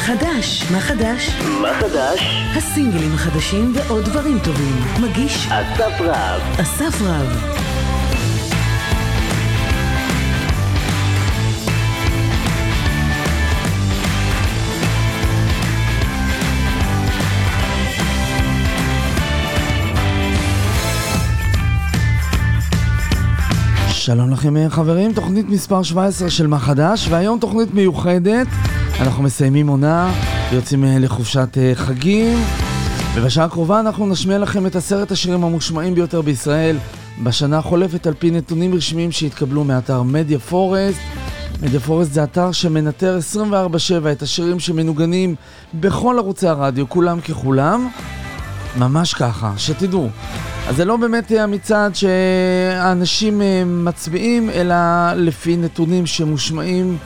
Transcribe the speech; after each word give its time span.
חדש? 0.00 0.70
מה 0.72 0.80
חדש? 0.80 1.30
מה 1.62 1.68
חדש? 1.80 2.20
הסינגלים 2.56 3.14
החדשים 3.14 3.72
ועוד 3.74 4.04
דברים 4.04 4.38
טובים. 4.44 4.82
מגיש 5.02 5.48
אסף 5.48 6.00
רב. 6.00 6.60
אסף 6.60 7.02
רב. 7.02 7.56
שלום 23.88 24.30
לכם 24.30 24.54
חברים, 24.68 25.12
תוכנית 25.12 25.48
מספר 25.48 25.82
17 25.82 26.30
של 26.30 26.46
מה 26.46 26.58
חדש, 26.58 27.08
והיום 27.10 27.38
תוכנית 27.38 27.74
מיוחדת. 27.74 28.46
אנחנו 29.00 29.22
מסיימים 29.22 29.68
עונה 29.68 30.12
ויוצאים 30.50 30.84
אה, 30.84 30.98
לחופשת 30.98 31.58
אה, 31.58 31.72
חגים, 31.74 32.38
ובשעה 33.14 33.44
הקרובה 33.44 33.80
אנחנו 33.80 34.06
נשמיע 34.06 34.38
לכם 34.38 34.66
את 34.66 34.76
עשרת 34.76 35.10
השירים 35.10 35.44
המושמעים 35.44 35.94
ביותר 35.94 36.22
בישראל 36.22 36.76
בשנה 37.22 37.58
החולפת 37.58 38.06
על 38.06 38.14
פי 38.18 38.30
נתונים 38.30 38.74
רשמיים 38.74 39.12
שהתקבלו 39.12 39.64
מאתר 39.64 40.02
מדיה 40.02 40.38
פורסט. 40.38 40.98
מדיה 41.62 41.80
פורסט 41.80 42.12
זה 42.12 42.24
אתר 42.24 42.52
שמנטר 42.52 43.18
24/7 43.18 44.12
את 44.12 44.22
השירים 44.22 44.60
שמנוגנים 44.60 45.34
בכל 45.74 46.16
ערוצי 46.18 46.48
הרדיו, 46.48 46.88
כולם 46.88 47.20
ככולם. 47.20 47.88
ממש 48.78 49.14
ככה, 49.14 49.52
שתדעו. 49.56 50.08
אז 50.68 50.76
זה 50.76 50.84
לא 50.84 50.96
באמת 50.96 51.32
המצעד 51.38 51.92
שהאנשים 51.94 53.42
אה, 53.42 53.62
מצביעים, 53.66 54.50
אלא 54.50 54.74
לפי 55.16 55.56
נתונים 55.56 56.06
שמושמעים 56.06 56.96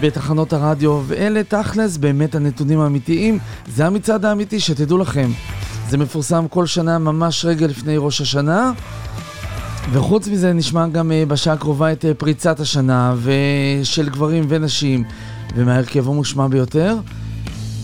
בתחנות 0.00 0.52
הרדיו, 0.52 1.02
ואלה 1.06 1.42
תכלס 1.44 1.96
באמת 1.96 2.34
הנתונים 2.34 2.80
האמיתיים. 2.80 3.38
זה 3.66 3.86
המצעד 3.86 4.24
האמיתי, 4.24 4.60
שתדעו 4.60 4.98
לכם. 4.98 5.30
זה 5.88 5.98
מפורסם 5.98 6.48
כל 6.48 6.66
שנה 6.66 6.98
ממש 6.98 7.44
רגע 7.44 7.66
לפני 7.66 7.96
ראש 7.96 8.20
השנה. 8.20 8.72
וחוץ 9.92 10.28
מזה 10.28 10.52
נשמע 10.52 10.86
גם 10.88 11.12
אה, 11.12 11.24
בשעה 11.28 11.54
הקרובה 11.54 11.92
את 11.92 12.04
אה, 12.04 12.14
פריצת 12.14 12.60
השנה 12.60 13.14
ושל 13.22 14.08
גברים 14.08 14.44
ונשים 14.48 15.04
ומההרכב 15.56 16.08
המושמע 16.08 16.48
ביותר. 16.48 16.96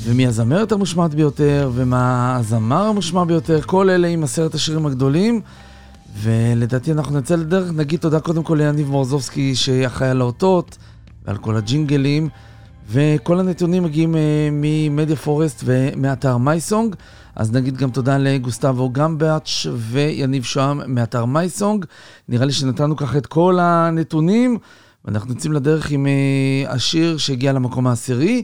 ומי 0.05 0.27
הזמרת 0.27 0.73
המושמעת 0.73 1.15
ביותר, 1.15 1.71
ומה 1.75 2.37
הזמר 2.37 2.83
המושמע 2.83 3.25
ביותר, 3.25 3.61
כל 3.63 3.91
אלה 3.91 4.09
עם 4.09 4.25
עשרת 4.25 4.55
השירים 4.55 4.87
הגדולים. 4.87 5.41
ולדעתי 6.23 6.93
אנחנו 6.93 7.19
נצא 7.19 7.37
לדרך, 7.37 7.71
נגיד 7.73 8.01
תודה 8.01 8.21
קודם 8.21 8.43
כל 8.43 8.55
ליניב 8.55 8.91
מורזובסקי 8.91 9.55
שאחראי 9.55 10.11
על 10.11 10.21
האותות 10.21 10.79
ועל 11.31 11.39
כל 11.39 11.57
הג'ינגלים. 11.57 12.29
וכל 12.89 13.41
הנתונים 13.41 13.83
מגיעים 13.83 14.15
uh, 14.15 14.19
ממדיה 14.53 15.17
פורסט 15.17 15.63
ומאתר 15.65 16.37
מייסונג. 16.37 16.95
אז 17.37 17.53
נגיד 17.53 17.77
גם 17.77 17.91
תודה 17.91 18.19
לגוסטבו 18.19 18.93
גמבאץ' 18.93 19.67
ויניב 19.77 20.45
שוהם 20.45 20.95
מאתר 20.95 21.25
מייסונג. 21.25 21.85
נראה 22.29 22.47
לי 22.47 22.53
שנתנו 22.53 22.97
ככה 22.97 23.19
את 23.19 23.27
כל 23.27 23.59
הנתונים, 23.61 24.59
ואנחנו 25.05 25.33
יוצאים 25.33 25.53
לדרך 25.53 25.91
עם 25.91 26.07
uh, 26.07 26.71
השיר 26.71 27.17
שהגיע 27.19 27.53
למקום 27.53 27.87
העשירי. 27.87 28.43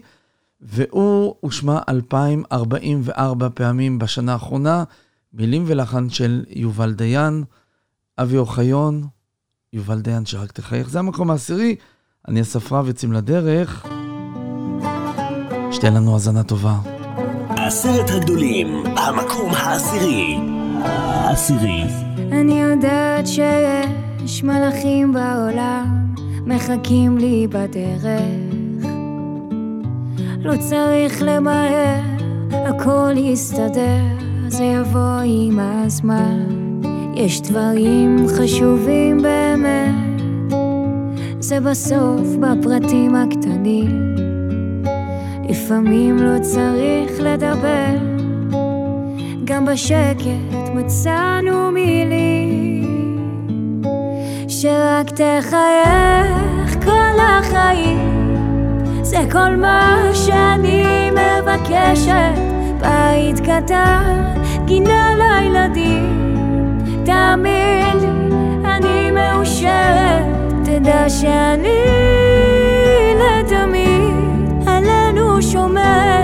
והוא 0.61 1.35
הושמע 1.41 1.79
2,044 1.89 3.49
פעמים 3.55 3.99
בשנה 3.99 4.33
האחרונה, 4.33 4.85
מילים 5.33 5.65
ולחן 5.67 6.11
של 6.11 6.45
יובל 6.49 6.93
דיין, 6.93 7.45
אבי 8.19 8.37
אוחיון, 8.37 9.07
יובל 9.73 10.01
דיין 10.01 10.27
שרק 10.27 10.53
תחייך. 10.53 10.91
זה 10.91 10.99
המקום 10.99 11.31
העשירי, 11.31 11.77
אני 12.29 12.41
אסף 12.41 12.73
רב, 12.73 12.89
יוצאים 12.89 13.13
לדרך. 13.13 13.87
שתהיה 15.71 15.93
לנו 15.93 16.13
האזנה 16.13 16.43
טובה. 16.43 16.75
עשרת 17.49 18.11
הגדולים, 18.11 18.83
המקום 18.97 19.51
העשירי. 19.51 20.37
העשירי. 20.83 21.83
אני 22.33 22.61
יודעת 22.61 23.27
שיש 23.27 24.43
מלאכים 24.45 25.13
בעולם, 25.13 26.15
מחכים 26.47 27.19
לי 27.19 27.47
בדרך. 27.51 28.05
לא 30.39 30.55
צריך 30.69 31.23
למהר, 31.23 32.01
הכל 32.51 33.13
יסתדר, 33.17 34.03
זה 34.49 34.65
יבוא 34.65 35.21
עם 35.25 35.59
הזמן. 35.61 36.47
יש 37.15 37.41
דברים 37.41 38.27
חשובים 38.37 39.23
באמת, 39.23 40.06
זה 41.41 41.61
בסוף 41.61 42.37
בפרטים 42.41 43.15
הקטנים. 43.15 44.15
לפעמים 45.49 46.17
לא 46.17 46.39
צריך 46.43 47.13
לדבר, 47.21 47.97
גם 49.45 49.67
בשקט 49.67 50.69
מצאנו 50.75 51.71
מילים 51.73 53.15
שרק 54.49 55.11
תחייך 55.11 56.85
כל 56.85 57.21
החיים. 57.21 58.37
זה 59.03 59.19
כל 59.33 59.57
מה 59.57 60.11
שאני 60.15 61.11
מבקשת, 61.11 62.39
בית 62.81 63.41
קטן, 63.41 64.35
גינה 64.65 65.11
לילדים. 65.15 66.27
תאמין 67.05 67.97
לי, 68.01 68.07
אני 68.65 69.11
מאושרת, 69.11 70.36
תדע 70.67 71.09
שאני 71.09 71.79
לתמיד 73.21 74.15
עלינו 74.67 75.43
שומרת. 75.43 76.17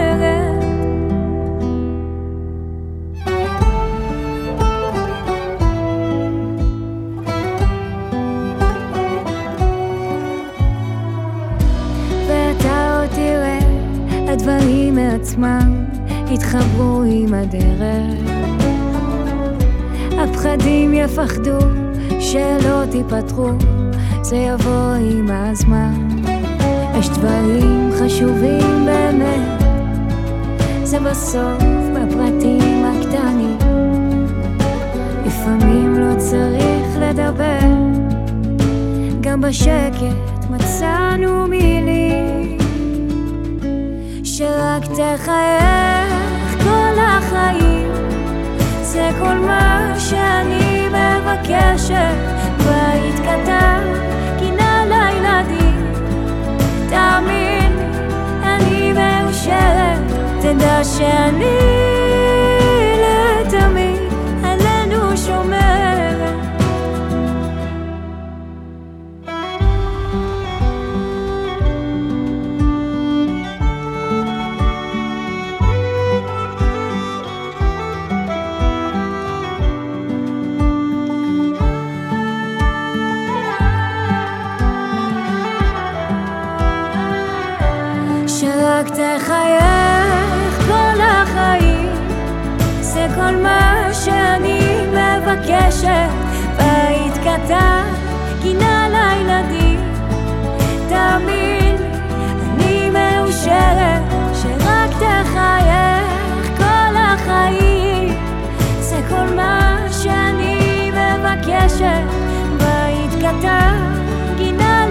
הדברים 14.28 14.94
מעצמם 14.94 15.84
יתחברו 16.30 17.02
עם 17.06 17.34
הדרך. 17.34 18.30
הפחדים 20.18 20.94
יפחדו 20.94 21.58
שלא 22.20 22.84
תיפתחו, 22.90 23.48
זה 24.22 24.36
יבוא 24.36 24.94
עם 25.10 25.30
הזמן. 25.30 26.08
יש 26.98 27.08
דברים 27.08 27.90
חשובים 28.00 28.86
באמת, 28.86 29.62
זה 30.84 31.00
בסוף 31.00 31.62
בפרטים 31.94 32.84
הקטנים. 32.84 33.58
לפעמים 35.26 35.94
לא 35.94 36.14
צריך 36.18 36.86
לדבר, 36.98 37.68
גם 39.20 39.40
בשקט 39.40 40.46
מצאנו 40.50 41.46
מילים. 41.46 42.58
שרק 44.24 44.82
תחייך 44.84 46.62
כל 46.64 46.98
החיים 46.98 47.92
זה 48.82 49.10
כל 49.18 49.34
מה 49.34 49.94
שאני 49.98 50.88
מבקשת 50.88 52.16
בית 52.58 53.20
קטן, 53.20 53.91
תאמין, 56.92 57.72
אני 58.42 58.92
מאושרת 58.92 60.12
תדע 60.40 60.84
שאני 60.84 62.01
מבקשת 95.52 96.10
בית 96.56 97.18
קטן, 97.18 97.84
גינה 98.42 98.88
לילדים. 98.88 99.80
לי, 100.88 101.82
אני 102.42 102.90
מאושרת 102.90 104.02
שרק 104.34 104.90
תחייך 104.90 106.56
כל 106.56 106.96
החיים. 106.96 108.14
זה 108.80 109.00
כל 109.08 109.34
מה 109.36 109.78
שאני 109.90 110.90
מבקשת. 110.90 112.06
בית 112.56 113.14
קטן, 113.18 113.94
גינה 114.36 114.86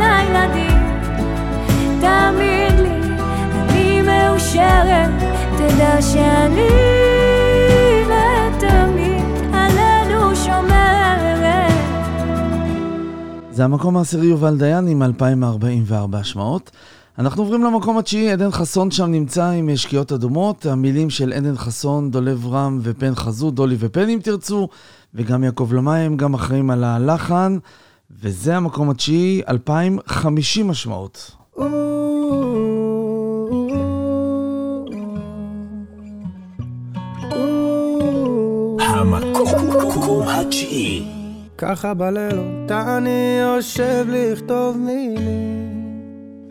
לי, 2.82 3.10
אני 3.54 4.02
מאושרת. 4.02 5.10
שאני 6.02 6.81
זה 13.54 13.64
המקום 13.64 13.98
העשירי 13.98 14.28
יובל 14.28 14.58
דיין 14.58 14.88
עם 14.88 15.04
2,044 15.04 16.24
שמעות. 16.24 16.72
אנחנו 17.20 17.44
עוברים 17.44 17.64
למקום 17.64 17.98
התשיעי, 17.98 18.32
עדן 18.32 18.52
חסון 18.52 18.92
שם 18.92 19.06
נמצא 19.06 19.46
עם 19.46 19.76
שקיעות 19.76 20.12
אדומות, 20.12 20.66
המילים 20.66 21.10
של 21.10 21.34
עדן 21.34 21.58
חסון, 21.58 22.12
דולב 22.12 22.48
רם 22.48 22.80
ופן 22.82 23.16
חזו, 23.16 23.52
דולי 23.52 23.76
ופן 23.80 24.10
אם 24.10 24.20
תרצו, 24.24 24.68
וגם 25.16 25.44
יעקב 25.44 25.70
למאי 25.74 26.00
הם 26.00 26.18
גם 26.18 26.34
אחראים 26.34 26.70
על 26.70 26.84
הלחן, 26.84 27.58
וזה 28.22 28.58
המקום 28.58 28.90
התשיעי, 28.90 29.42
2,050 29.50 30.68
משמעות. 30.68 31.32
המקום 38.80 40.28
התשיעי. 40.28 41.21
ככה 41.62 41.94
בלילות. 41.94 42.72
אני 42.72 43.40
יושב 43.42 44.06
לכתוב 44.10 44.78
מילים. 44.78 46.48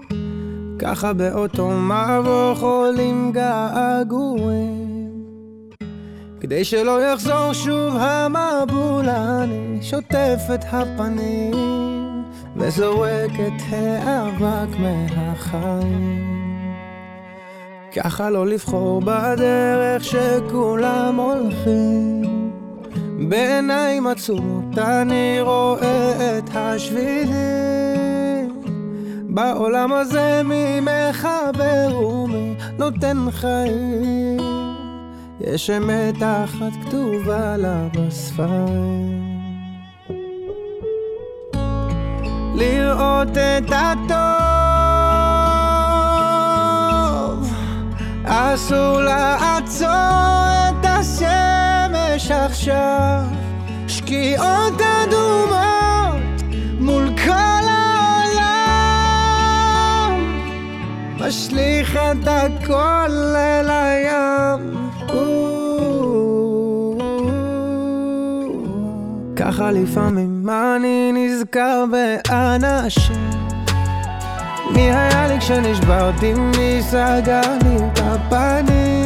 ככה 0.78 1.12
באותו 1.12 1.70
מבוך 1.70 2.62
עולים 2.62 3.32
געגועים. 3.32 5.10
כדי 6.40 6.64
שלא 6.64 7.02
יחזור 7.02 7.52
שוב 7.52 7.96
המבול 7.96 9.08
אני 9.08 9.78
שוטף 9.82 10.40
את 10.54 10.64
הפנים 10.72 11.54
וזורק 12.56 13.32
את 13.32 13.62
האבק 13.70 14.78
מהחיים. 14.78 16.24
ככה 17.96 18.30
לא 18.30 18.46
לבחור 18.46 19.00
בדרך 19.00 20.04
שכולם 20.04 21.16
הולכים 21.16 22.49
בעיניים 23.28 24.06
עצומות 24.06 24.78
אני 24.78 25.38
רואה 25.40 26.38
את 26.38 26.50
השבילים 26.54 27.30
בעולם 29.28 29.92
הזה 29.92 30.42
מי 30.44 30.80
מחבר 30.80 31.98
ומי 32.04 32.54
נותן 32.78 33.16
חיים? 33.30 34.40
יש 35.40 35.70
אמת 35.70 36.22
אחת 36.22 36.72
כתובה 36.86 37.56
לה 37.56 37.88
בספרים. 37.94 39.30
לראות 42.54 43.36
את 43.36 43.72
הטוב 43.72 44.30
אסור 48.24 49.00
לעצור 49.00 49.88
את 50.68 50.84
השמש 50.84 52.30
עכשיו. 52.60 53.24
שקיעות 53.88 54.80
אדומות 54.80 56.42
מול 56.80 57.08
כל 57.24 57.66
העולם. 57.68 58.50
משליך 61.18 61.96
את 61.96 62.26
הכל 62.26 63.10
אל 63.36 63.70
הים. 63.70 64.76
ככה 69.36 69.70
לפעמים 69.70 70.48
אני 70.50 71.12
נזכר 71.14 71.84
באנשים. 71.90 73.30
מי 74.70 74.80
היה 74.80 75.28
לי 75.28 75.40
כשנשברתי, 75.40 76.34
מי 76.34 76.82
סגר 76.82 77.40
לי 77.64 77.76
את 77.76 77.98
הפנים 78.02 78.99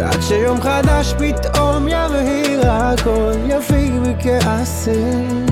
ועד 0.00 0.22
שיום 0.22 0.60
חדש 0.60 1.14
פתאום 1.18 1.88
יבהיר 1.88 2.70
הכל 2.70 3.32
יפיג 3.48 3.92
בכעסים 4.02 5.46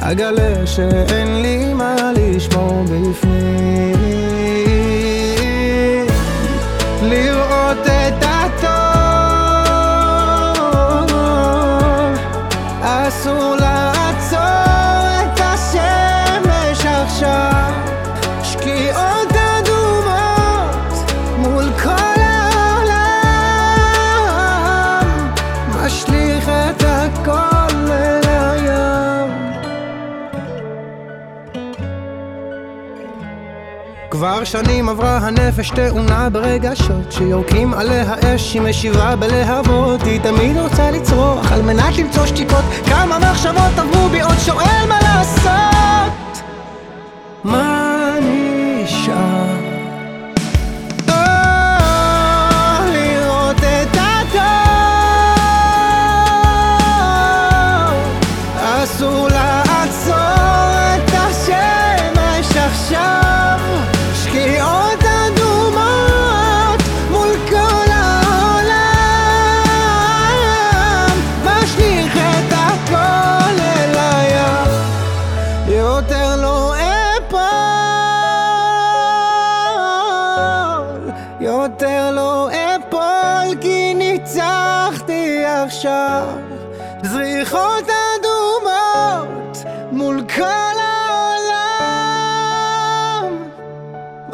אגלה 0.00 0.66
שאין 0.66 1.42
לי 1.42 1.74
מה 1.74 1.96
לשמור 2.16 2.84
בפנים. 2.84 3.96
לראות 7.02 7.86
את 7.86 8.24
הטוב 8.24 8.72
אסור 12.82 13.56
לעצור 13.56 13.71
כבר 34.22 34.44
שנים 34.44 34.88
עברה 34.88 35.18
הנפש 35.18 35.70
תאונה 35.70 36.30
ברגשות 36.30 37.12
שיורקים 37.12 37.74
עליה 37.74 38.14
אש 38.24 38.54
היא 38.54 38.62
משיבה 38.62 39.16
בלהבות. 39.16 40.02
היא 40.02 40.20
תמיד 40.20 40.56
רוצה 40.56 40.90
לצרוח 40.90 41.52
על 41.52 41.62
מנת 41.62 41.98
למצוא 41.98 42.26
שתיקות. 42.26 42.64
כמה 42.86 43.18
מחשבות 43.18 43.78
עברו 43.78 44.08
בי 44.08 44.20
עוד 44.20 44.38
שואל 44.46 44.86
מה 44.88 44.98
לעשות. 45.02 46.42
מה 47.44 48.14
נשאר? 48.20 49.61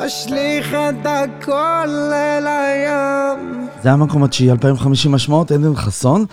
משליך 0.09 0.75
את 0.75 1.07
הכל 1.07 1.89
אל 2.13 2.47
הים 2.47 3.69
זה 3.83 3.93
המקום 3.93 4.25
התשיעי, 4.25 4.51
2,050 4.51 5.13
משמעות, 5.13 5.51
עדן 5.51 5.77
חסון. 5.77 6.25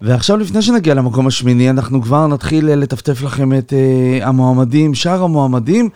ועכשיו 0.00 0.36
לפני 0.36 0.62
שנגיע 0.62 0.94
למקום 0.94 1.26
השמיני, 1.26 1.70
אנחנו 1.70 2.02
כבר 2.02 2.26
נתחיל 2.26 2.68
אה, 2.68 2.76
לטפטף 2.76 3.22
לכם 3.22 3.58
את 3.58 3.72
uh, 3.72 4.24
המועמדים, 4.24 4.94
שאר 4.94 5.22
המועמדים. 5.22 5.88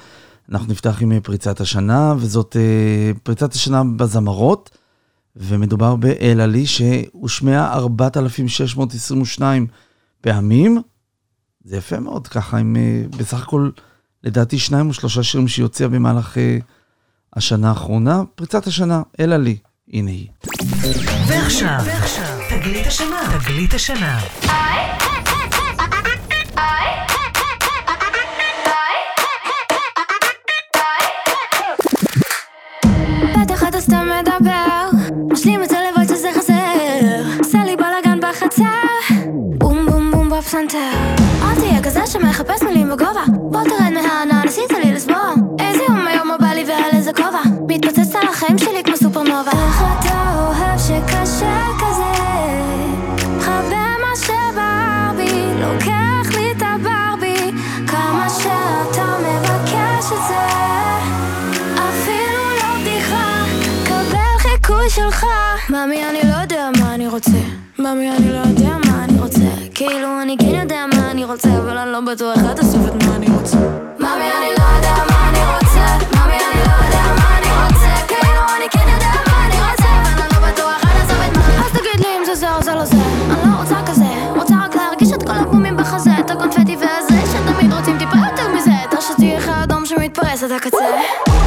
אנחנו 0.50 0.72
נפתח 0.72 1.02
עם 1.02 1.12
אה, 1.12 1.20
פריצת 1.20 1.60
השנה, 1.60 2.14
וזאת 2.18 2.56
uh, 2.56 3.18
פריצת 3.22 3.52
השנה 3.52 3.82
בזמרות, 3.96 4.70
ומדובר 5.36 5.96
באלה 5.96 6.46
לי, 6.46 6.66
שהושמעה 6.66 7.72
4,622 7.72 9.66
פעמים. 10.20 10.82
זה 11.64 11.76
יפה 11.76 12.00
מאוד, 12.00 12.28
ככה, 12.28 12.58
עם 12.58 12.76
uh, 12.76 13.16
בסך 13.16 13.42
הכל, 13.42 13.70
לדעתי, 14.24 14.58
שניים 14.58 14.88
או 14.88 14.94
שלושה 14.94 15.22
שירים 15.22 15.48
שהיא 15.48 15.62
הוציאה 15.62 15.88
במהלך 15.88 16.36
uh, 16.36 16.40
השנה 17.36 17.68
האחרונה. 17.68 18.22
פריצת 18.34 18.66
השנה, 18.66 19.02
אלה 19.20 19.38
לי, 19.38 19.56
הנה 19.92 20.10
היא. 20.10 20.28
ועכשיו, 21.26 21.78
תגלית 22.50 22.86
השנה, 22.86 23.38
תגלית 23.38 23.74
השנה. 23.74 24.18
סתם 33.80 34.08
מדבר 34.20 34.90
משלים 35.32 35.62
את 35.62 35.68
זה 35.68 35.76
לבד 35.78 36.08
שזה 36.08 36.28
חסר 36.34 36.54
עושה 37.38 37.64
לי 37.64 37.76
בלאגן 37.76 38.20
בחצר 38.20 38.64
בום 39.58 39.86
בום 39.86 40.10
בום 40.10 40.30
בפסנתר 40.30 40.78
אל 41.42 41.54
תהיה 41.54 41.82
כזה 41.82 42.06
שמחפש 42.06 42.62
מילים 42.62 42.88
בגובה 42.88 43.24
בוא 43.28 43.62
תרד 43.64 43.92
מהענן 43.94 44.48
עשית 44.48 44.70
לי 44.70 44.92
לסבוע 44.92 45.32
איזה 45.60 45.82
יום 45.88 46.06
היום 46.06 46.29
מתפוצצת 47.70 48.14
על 48.22 48.28
החיים 48.28 48.58
שלי 48.58 48.82
כמו 48.84 48.96
סופרנובה. 48.96 49.50
איך 49.50 49.82
אתה 50.00 50.34
אוהב 50.38 50.78
שקשה 50.78 51.66
כזה? 51.80 52.12
חבר 53.40 53.90
מה 54.00 54.16
שבער 54.16 55.12
בי 55.16 55.54
לוקח 55.60 56.36
לי 56.36 56.50
את 56.50 56.62
הברבי 56.62 57.50
כמה 57.86 58.26
שאתה 58.28 59.06
מבקש 59.20 60.04
את 60.04 60.28
זה 60.28 60.46
אפילו 61.74 62.50
לא 62.60 62.80
בדיחה, 62.80 63.44
קבל 63.84 64.38
חיקוי 64.38 64.90
שלך. 64.90 65.26
מאמי 65.70 66.04
אני 66.10 66.30
לא 66.30 66.36
יודע 66.42 66.68
מה 66.80 66.94
אני 66.94 67.08
רוצה. 67.08 67.30
מאמי 67.78 68.10
אני 68.10 68.32
לא 68.32 68.38
יודע 68.38 68.76
מה 68.86 69.04
אני 69.04 69.20
רוצה. 69.20 69.40
כאילו 69.74 70.22
אני 70.22 70.36
כן 70.38 70.54
יודע 70.60 70.84
מה 70.94 71.10
אני 71.10 71.24
רוצה 71.24 71.48
אבל 71.58 71.78
אני 71.78 71.92
לא 71.92 72.00
בטוח 72.00 72.38
עד 72.50 72.58
הסוף 72.58 72.86
את 72.88 73.04
מה 73.04 73.16
אני 73.16 73.26
רוצה. 73.38 73.58
מאמי 73.98 74.24
אני 74.38 74.48
לא 74.58 74.64
יודע 74.76 74.94
מה 75.08 75.09
זה 82.40 82.54
או 82.54 82.62
זה 82.62 82.74
לא 82.74 82.84
זה. 82.84 82.96
אני 82.96 83.50
לא 83.52 83.56
רוצה 83.60 83.74
כזה 83.86 84.04
רוצה 84.36 84.54
רק 84.64 84.74
להרגיש 84.74 85.12
את 85.12 85.22
כל 85.22 85.32
הבומים 85.32 85.76
בחזה 85.76 86.10
את 86.20 86.30
הקונפטי 86.30 86.76
והזה 86.76 87.20
שתמיד 87.32 87.72
רוצים 87.72 87.98
טיפה 87.98 88.16
יותר 88.30 88.48
מזה. 88.54 88.70
את 88.88 88.94
השתי 88.94 89.38
אחד 89.38 89.62
אדום 89.62 89.86
שמתפרס 89.86 90.42
עד 90.42 90.52
הקצה. 90.52 90.76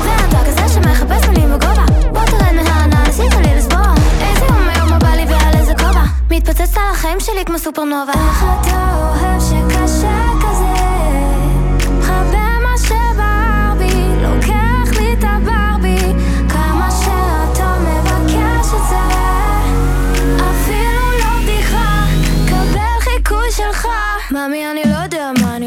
ואתה 0.04 0.38
כזה 0.48 0.74
שמחפש 0.74 1.28
מילים 1.28 1.50
בגובה 1.50 1.86
בוא 2.14 2.26
תרד 2.26 2.54
מהענן 2.56 3.04
עשית 3.10 3.34
לי 3.36 3.56
לסבוע 3.58 3.94
איזה 4.22 4.46
יום 4.46 4.68
היום 4.76 5.00
בא 5.00 5.08
לי 5.08 5.26
ועל 5.26 5.54
איזה 5.54 5.74
כובע. 5.76 6.04
מתפוצץ 6.32 6.78
על 6.78 6.84
החיים 6.92 7.20
שלי 7.20 7.46
כמו 7.46 7.60
סופרנובה. 7.60 8.14
איך 8.14 8.46
אתה 8.62 8.96
אוהב 8.96 9.40
שקשה 9.40 9.73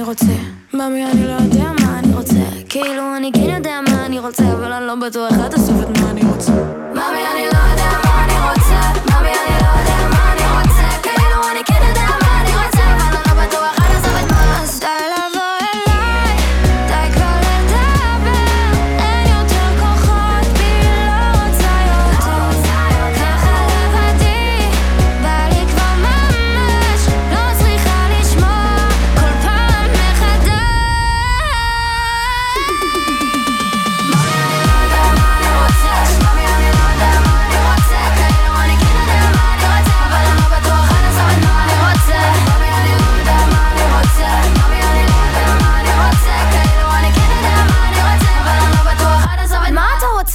רוצה. 0.07 0.27
מאמי 0.75 1.07
אני 1.07 1.27
לא 1.27 1.33
יודע 1.33 1.73
מה 1.81 1.99
אני 1.99 2.15
רוצה. 2.15 2.35
כאילו 2.69 3.17
אני 3.17 3.31
כן 3.35 3.51
יודע 3.57 3.81
מה 3.89 4.07
אני 4.07 4.19
רוצה 4.19 4.53
אבל 4.53 4.73
אני 4.73 4.87
לא 4.87 4.95
בטוח 4.95 5.33
עד 5.45 5.55
הסוף 5.55 5.77
את 5.83 5.96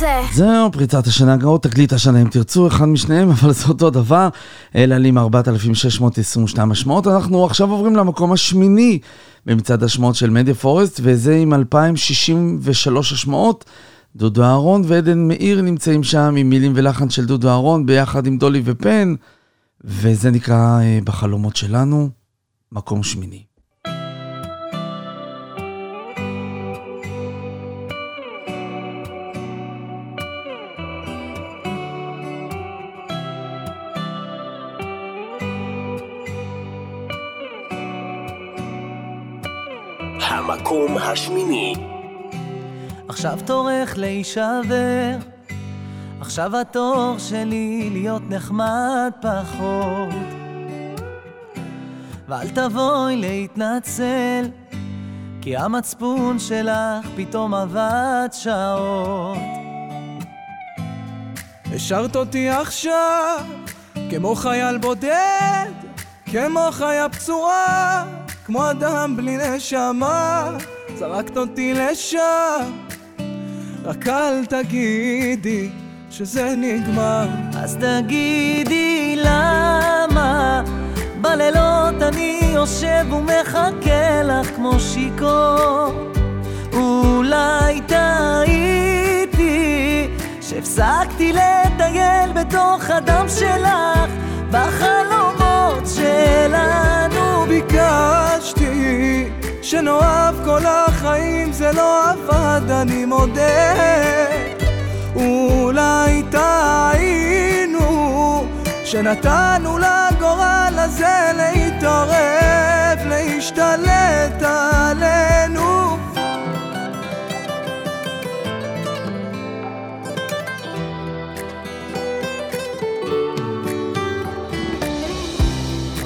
רוצה? 0.01 0.33
זהו, 0.33 0.71
פריצת 0.71 1.07
השנה, 1.07 1.37
או 1.43 1.57
תגלית 1.57 1.93
השנה 1.93 2.21
אם 2.21 2.27
תרצו, 2.29 2.67
אחד 2.67 2.85
משניהם, 2.85 3.29
אבל 3.35 3.53
זה 3.53 3.67
אותו 3.67 3.89
דבר. 3.89 4.29
אלה 4.75 4.95
עלים 4.95 5.17
4,622 5.17 6.71
השמעות. 6.71 7.07
אנחנו 7.07 7.45
עכשיו 7.45 7.71
עוברים 7.71 7.95
למקום 7.95 8.31
השמיני 8.31 8.99
במצעד 9.45 9.83
השמעות 9.83 10.15
של 10.15 10.29
מדיה 10.29 10.53
פורסט, 10.53 10.99
וזה 11.03 11.35
עם 11.35 11.53
2,063 11.53 13.13
השמעות. 13.13 13.65
דודו 14.15 14.43
אהרון 14.43 14.81
ועדן 14.85 15.27
מאיר 15.27 15.61
נמצאים 15.61 16.03
שם 16.03 16.35
עם 16.37 16.49
מילים 16.49 16.71
ולחן 16.75 17.09
של 17.09 17.25
דודו 17.25 17.49
אהרון 17.49 17.85
ביחד 17.85 18.27
עם 18.27 18.37
דולי 18.37 18.61
ופן, 18.65 19.15
וזה 19.83 20.31
נקרא 20.31 20.79
אה, 20.81 20.99
בחלומות 21.03 21.55
שלנו, 21.55 22.09
מקום 22.71 23.03
שמיני. 23.03 23.50
המקום 40.81 40.97
השמיני. 40.97 41.73
עכשיו 43.07 43.39
תורך 43.45 43.97
להישבר, 43.97 45.17
עכשיו 46.21 46.57
התור 46.57 47.15
שלי 47.17 47.89
להיות 47.91 48.21
נחמד 48.29 49.11
פחות. 49.21 50.13
ואל 52.27 52.49
תבואי 52.49 53.15
להתנצל, 53.17 54.49
כי 55.41 55.57
המצפון 55.57 56.39
שלך 56.39 57.07
פתאום 57.15 57.53
עבד 57.53 58.29
שעות. 58.31 59.37
השארת 61.75 62.15
אותי 62.15 62.49
עכשיו 62.49 63.45
כמו 64.09 64.35
חייל 64.35 64.77
בודד, 64.77 65.71
כמו 66.25 66.67
חיה 66.71 67.09
פצועה, 67.09 68.20
כמו 68.51 68.71
אדם 68.71 69.17
בלי 69.17 69.37
נשמה, 69.37 70.51
זרקת 70.95 71.37
אותי 71.37 71.73
לשם, 71.73 72.71
רק 73.83 74.07
אל 74.07 74.45
תגידי 74.45 75.69
שזה 76.09 76.53
נגמר. 76.57 77.27
אז 77.57 77.77
תגידי 77.77 79.15
למה 79.17 80.63
בלילות 81.21 82.01
אני 82.01 82.39
יושב 82.53 83.05
ומחכה 83.13 84.23
לך 84.23 84.55
כמו 84.55 84.79
שיכור 84.79 86.11
אולי 86.73 87.81
טעיתי 87.81 89.27
שהפסקתי 90.41 91.33
לטייל 91.33 92.31
בתוך 92.33 92.89
הדם 92.89 93.25
שלך 93.39 94.11
בחלומות 94.51 95.83
שלנו 95.95 97.45
ביקשתי 97.47 99.29
שנאהב 99.61 100.35
כל 100.45 100.65
החיים, 100.65 101.51
זה 101.51 101.71
לא 101.71 102.09
עבד, 102.09 102.71
אני 102.71 103.05
מודה. 103.05 103.73
אולי 105.15 106.23
טעינו, 106.31 107.87
שנתנו 108.85 109.77
לגורל 109.77 110.73
הזה 110.77 111.31
להתערב, 111.37 112.99
להשתלט 113.05 114.41
עלינו. 114.41 115.97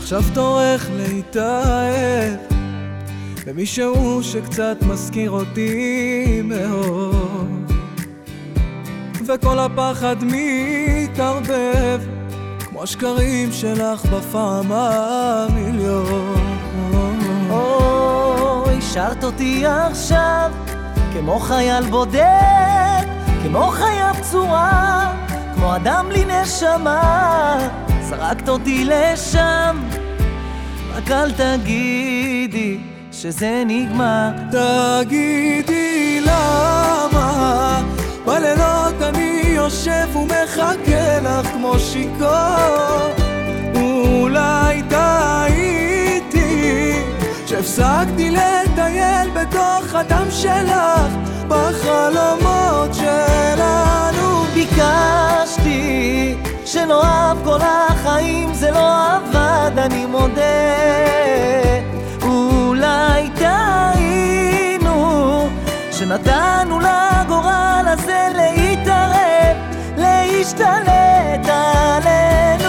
עכשיו 0.05 0.23
תורך 0.33 0.89
להתאהב 0.97 2.33
במישהו 3.45 4.23
שקצת 4.23 4.77
מזכיר 4.81 5.31
אותי 5.31 6.41
מאוד. 6.43 7.71
וכל 9.27 9.59
הפחד 9.59 10.15
מתערבב 10.21 12.01
כמו 12.59 12.83
השקרים 12.83 13.51
שלך 13.51 14.05
בפעם 14.05 14.71
המיליון. 14.71 16.57
או, 17.49 18.63
השארת 18.77 19.23
אותי 19.23 19.65
עכשיו 19.65 20.51
כמו 21.13 21.39
חייל 21.39 21.83
בודד, 21.89 23.05
כמו 23.43 23.67
חיה 23.71 24.13
פצועה, 24.13 25.13
כמו 25.55 25.75
אדם 25.75 26.05
בלי 26.09 26.25
נשמה, 26.25 27.67
זרקת 28.09 28.49
אותי 28.49 28.85
לשם, 28.85 29.79
רק 30.95 31.11
אל 31.11 31.31
תגידי 31.31 32.77
שזה 33.11 33.63
נגמר. 33.65 34.29
תגידי 34.51 36.21
למה 36.21 37.81
בלילות 38.25 39.01
אני 39.01 39.41
יושב 39.45 40.15
ומחכה 40.15 41.19
לך 41.21 41.47
כמו 41.47 41.79
שיכור. 41.79 43.09
אולי 43.75 44.83
טעיתי 44.89 46.91
שהפסקתי 47.45 48.31
לטייל 48.31 49.29
בתוך 49.29 49.95
הדם 49.95 50.27
שלך 50.29 51.11
בחלומות 51.47 52.93
שלנו. 52.93 54.43
ביקשתי 54.53 56.35
שנאהב 56.75 57.37
כל 57.43 57.59
החיים, 57.61 58.53
זה 58.53 58.71
לא 58.71 59.15
עבד, 59.15 59.71
אני 59.77 60.05
מודה. 60.05 60.41
אולי 62.21 63.29
טעינו, 63.35 64.89
שנתנו 65.91 66.79
לגורל 66.79 67.85
הזה 67.87 68.27
להתערב, 68.35 69.57
להשתלט 69.97 71.47
עלינו 71.47 72.64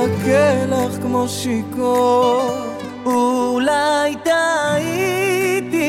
ומחכה 0.00 0.66
לך 0.68 1.02
כמו 1.02 1.28
שיכור. 1.28 2.54
אולי 3.06 4.16
טעיתי 4.24 5.80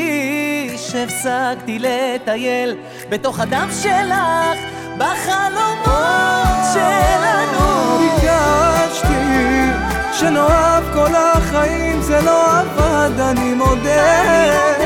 שהפסקתי 0.76 1.78
לטייל 1.78 2.76
בתוך 3.10 3.40
הדם 3.40 3.68
שלך 3.82 4.58
בחלומות 4.98 6.58
שלנו. 6.74 7.98
ביקשתי 7.98 9.14
שנאהב 10.12 10.84
כל 10.94 11.14
החיים 11.14 12.02
זה 12.02 12.20
לא 12.20 12.58
עבד 12.60 13.20
אני 13.20 13.54
מודה 13.54 14.81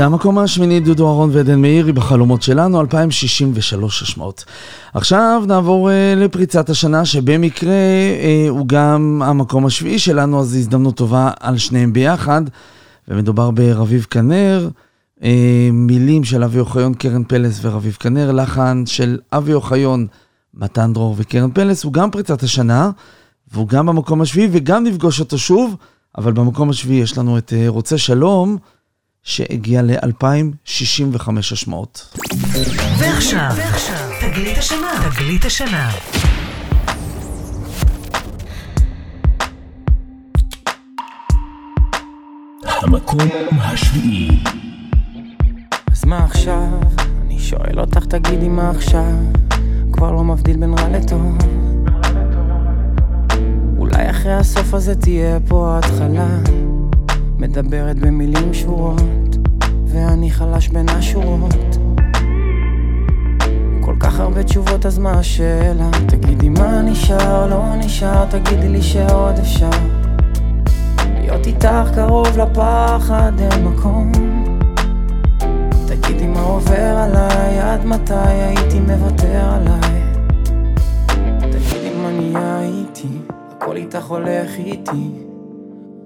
זה 0.00 0.06
המקום 0.06 0.38
השמיני, 0.38 0.80
דודו 0.80 1.08
אהרון 1.08 1.30
ועדן 1.32 1.60
מאירי 1.60 1.92
בחלומות 1.92 2.42
שלנו, 2.42 2.80
2063 2.80 4.02
השמעות. 4.02 4.44
עכשיו 4.94 5.42
נעבור 5.48 5.90
uh, 5.90 5.92
לפריצת 6.18 6.70
השנה, 6.70 7.04
שבמקרה 7.04 7.70
uh, 7.70 8.50
הוא 8.50 8.66
גם 8.66 9.22
המקום 9.24 9.66
השביעי 9.66 9.98
שלנו, 9.98 10.40
אז 10.40 10.48
זו 10.48 10.58
הזדמנות 10.58 10.96
טובה 10.96 11.30
על 11.40 11.58
שניהם 11.58 11.92
ביחד. 11.92 12.42
ומדובר 13.08 13.50
ברביב 13.50 14.06
כנר, 14.10 14.68
uh, 15.18 15.22
מילים 15.72 16.24
של 16.24 16.44
אבי 16.44 16.58
אוחיון, 16.58 16.94
קרן 16.94 17.24
פלס 17.24 17.58
ורביב 17.62 17.96
כנר, 18.00 18.32
לחן 18.32 18.82
של 18.86 19.18
אבי 19.32 19.52
אוחיון, 19.52 20.06
מתן 20.54 20.92
דרור 20.92 21.14
וקרן 21.18 21.50
פלס, 21.50 21.84
הוא 21.84 21.92
גם 21.92 22.10
פריצת 22.10 22.42
השנה, 22.42 22.90
והוא 23.52 23.68
גם 23.68 23.86
במקום 23.86 24.20
השביעי, 24.20 24.48
וגם 24.52 24.84
נפגוש 24.84 25.20
אותו 25.20 25.38
שוב, 25.38 25.76
אבל 26.18 26.32
במקום 26.32 26.70
השביעי 26.70 27.00
יש 27.00 27.18
לנו 27.18 27.38
את 27.38 27.52
uh, 27.52 27.68
רוצה 27.68 27.98
שלום. 27.98 28.56
שהגיע 29.22 29.82
ל-2065 29.82 31.30
השמעות. 31.38 32.16
ועכשיו, 32.98 33.50
תגלית 34.20 34.58
השנה, 34.58 35.10
תגלית 35.10 35.44
השנה. 35.44 35.90
המקום 42.64 43.28
השביעי. 43.52 44.42
אז 45.92 46.04
מה 46.04 46.24
עכשיו? 46.24 46.68
אני 47.26 47.38
שואל 47.38 47.80
אותך, 47.80 48.06
תגידי 48.06 48.48
מה 48.48 48.70
עכשיו? 48.70 49.14
כבר 49.92 50.12
לא 50.12 50.24
מבדיל 50.24 50.56
בין 50.56 50.74
רע 50.78 50.88
לטוב. 50.88 51.38
אולי 53.78 54.10
אחרי 54.10 54.32
הסוף 54.32 54.74
הזה 54.74 54.94
תהיה 54.94 55.38
פה 55.48 55.78
התחלה. 55.78 56.59
מדברת 57.40 57.98
במילים 57.98 58.54
שורות, 58.54 59.36
ואני 59.86 60.30
חלש 60.30 60.68
בין 60.68 60.88
השורות. 60.88 61.78
כל 63.80 63.94
כך 64.00 64.20
הרבה 64.20 64.42
תשובות, 64.42 64.86
אז 64.86 64.98
מה 64.98 65.12
השאלה? 65.12 65.90
תגידי 66.08 66.48
מה 66.48 66.82
נשאר, 66.82 67.46
לא 67.46 67.76
נשאר, 67.76 68.24
תגידי 68.30 68.68
לי 68.68 68.82
שעוד 68.82 69.38
אפשר. 69.38 69.70
להיות 71.20 71.46
איתך 71.46 71.90
קרוב 71.94 72.38
לפחד, 72.38 73.32
אין 73.38 73.64
מקום. 73.64 74.12
תגידי 75.86 76.26
מה 76.26 76.40
עובר 76.40 76.96
עליי, 76.96 77.60
עד 77.60 77.84
מתי 77.86 78.14
הייתי 78.14 78.80
מוותר 78.80 79.54
עליי. 79.54 80.02
תגידי 81.38 81.90
מה 82.02 82.10
נהיה 82.12 82.60
איתי, 82.62 83.18
הכל 83.56 83.76
איתך 83.76 84.04
הולך 84.04 84.50
איתי. 84.58 85.29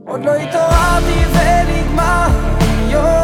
עוד 0.06 0.24
לא 0.24 0.34
התעוררתי 0.34 1.24
ונגמר 1.32 2.28
היום 2.60 3.23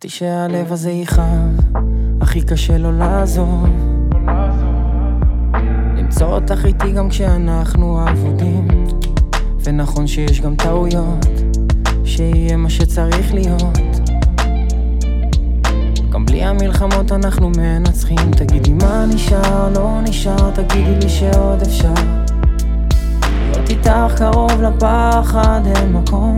חשבתי 0.00 0.16
שהלב 0.18 0.72
הזה 0.72 0.90
יכאב, 0.90 1.60
הכי 2.20 2.42
קשה 2.42 2.78
לו 2.78 2.92
לעזוב. 2.92 3.66
למצוא 5.96 6.26
אותך 6.26 6.64
איתי 6.64 6.92
גם 6.92 7.08
כשאנחנו 7.08 8.08
אבודים, 8.08 8.68
ונכון 9.64 10.06
שיש 10.06 10.40
גם 10.40 10.56
טעויות, 10.56 11.26
שיהיה 12.04 12.56
מה 12.56 12.70
שצריך 12.70 13.34
להיות. 13.34 13.78
גם 16.10 16.26
בלי 16.26 16.44
המלחמות 16.44 17.12
אנחנו 17.12 17.50
מנצחים, 17.56 18.30
תגידי 18.30 18.72
מה 18.72 19.06
נשאר, 19.14 19.72
לא 19.74 20.00
נשאר, 20.02 20.50
תגידי 20.50 20.94
לי 21.02 21.08
שעוד 21.08 21.62
אפשר. 21.62 21.94
להיות 23.50 23.70
איתך 23.70 24.14
קרוב 24.16 24.62
לפחד, 24.62 25.60
אין 25.76 25.92
מקום. 25.92 26.36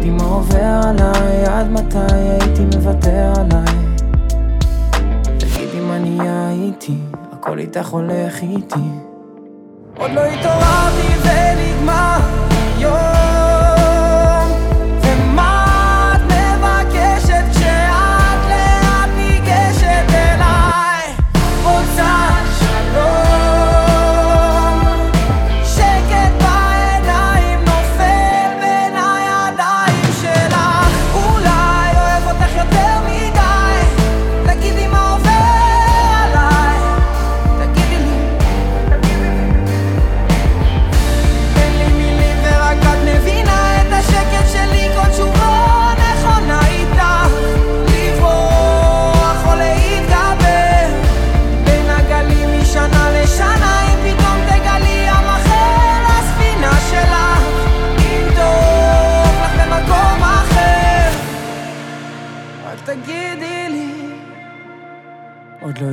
תגידי 0.00 0.16
מה 0.16 0.24
עובר 0.24 0.80
עליי, 0.84 1.44
עד 1.46 1.70
מתי 1.70 2.14
הייתי 2.14 2.64
מוותר 2.76 3.32
עליי. 3.36 3.74
תגידי 5.38 5.80
מה 5.80 5.98
נהיה 5.98 6.50
איתי, 6.50 6.96
הכל 7.32 7.58
איתך 7.58 7.88
הולך 7.88 8.42
איתי. 8.42 8.80
עוד 9.96 10.10
לא 10.10 10.20
התעוררתי 10.20 11.08
ונגמר 11.22 12.18
היום 12.78 13.09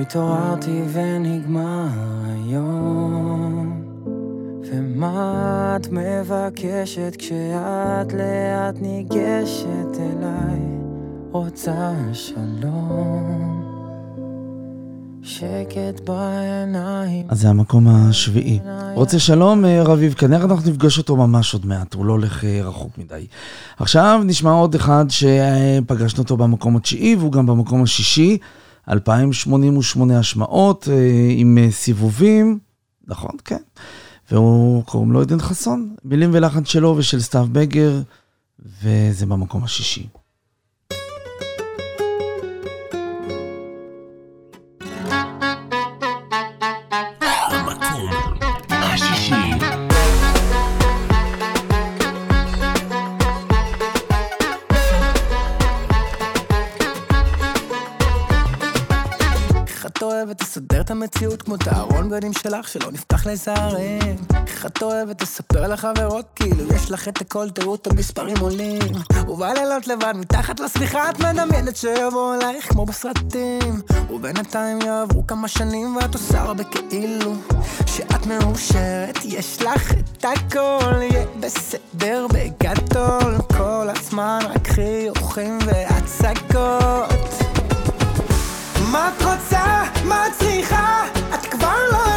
התעוררתי 0.08 0.82
ונגמר 0.94 1.88
היום 2.26 3.84
ומה 4.72 5.78
את 5.82 5.88
מבקשת 5.92 7.16
כשאת 7.18 8.14
לאט 8.14 8.82
ניגשת 8.82 10.00
אליי 10.00 10.60
רוצה 11.32 11.92
שלום 12.14 13.64
שקט 15.22 16.00
בעיניים. 16.06 17.26
אז 17.30 17.42
זה 17.42 17.50
המקום 17.50 17.88
השביעי. 17.88 18.60
רוצה 18.94 19.20
שלום, 19.20 19.66
אה, 19.66 19.84
רביב 19.84 20.14
כנראה 20.14 20.44
אנחנו 20.44 20.72
נפגוש 20.72 20.98
אותו 20.98 21.16
ממש 21.16 21.54
עוד 21.54 21.66
מעט, 21.66 21.94
הוא 21.94 22.06
לא 22.06 22.14
הולך 22.14 22.44
אה, 22.44 22.60
רחוק 22.64 22.98
מדי. 22.98 23.26
עכשיו 23.80 24.22
נשמע 24.26 24.52
עוד 24.52 24.76
אחד 24.76 25.06
שפגשנו 25.10 26.24
אותו 26.24 26.38
במקום 26.38 26.76
התשיעי, 26.76 27.16
והוא 27.16 27.32
גם 27.32 27.46
במקום 27.46 27.84
השישי, 27.84 28.38
2088 28.90 30.20
השמעות 30.20 30.88
אה, 30.92 31.28
עם 31.30 31.58
סיבובים, 31.72 32.60
נכון, 33.08 33.32
כן. 33.46 33.62
והוא 34.32 34.84
קוראים 34.84 35.12
לו 35.12 35.22
עדן 35.22 35.40
חסון, 35.40 35.96
מילים 36.04 36.30
ולחן 36.34 36.66
שלו 36.66 36.96
ושל 36.98 37.22
סתיו 37.22 37.48
בגר, 37.52 38.02
וזה 38.84 39.26
במקום 39.26 39.64
השישי. 39.64 40.08
שלך 62.50 62.68
שלא 62.68 62.92
נפתח 62.92 63.28
לזערם 63.28 64.16
איך 64.48 64.66
את 64.66 64.82
אוהבת 64.82 65.22
לספר 65.22 65.68
לחברות 65.68 66.26
כאילו 66.36 66.74
יש 66.76 66.92
לך 66.92 67.08
את 67.08 67.22
הכל 67.22 67.50
תראו 67.50 67.78
המספרים 67.92 68.38
עולים. 68.40 68.80
ובלילות 69.28 69.88
לבד 69.88 70.14
מתחת 70.16 70.60
לשמיכה 70.60 71.10
את 71.10 71.20
מדמיינת 71.20 71.78
שיבוא 71.78 72.36
אלייך 72.36 72.70
כמו 72.70 72.86
בסרטים. 72.86 73.82
ובינתיים 74.10 74.82
יעברו 74.82 75.28
כמה 75.28 75.48
שנים 75.48 75.96
ואת 75.96 76.14
עושה 76.14 76.42
הרבה 76.42 76.64
כאילו 76.64 77.34
שאת 77.86 78.26
מאושרת. 78.26 79.20
יש 79.26 79.62
לך 79.62 79.92
את 79.92 80.26
הכל 80.26 81.02
יהיה 81.02 81.26
בסדר 81.40 82.28
בגדול. 82.34 83.36
כל 83.58 83.88
הזמן 83.90 84.40
רק 84.50 84.68
חיוכים 84.68 85.58
והצגות. 85.66 87.28
מה 88.92 89.10
את 89.18 89.24
רוצה? 89.24 89.84
מה 90.04 90.28
את 90.28 90.32
צריכה? 90.40 91.04
את 91.34 91.46
כבר 91.46 91.76
לא 91.92 92.17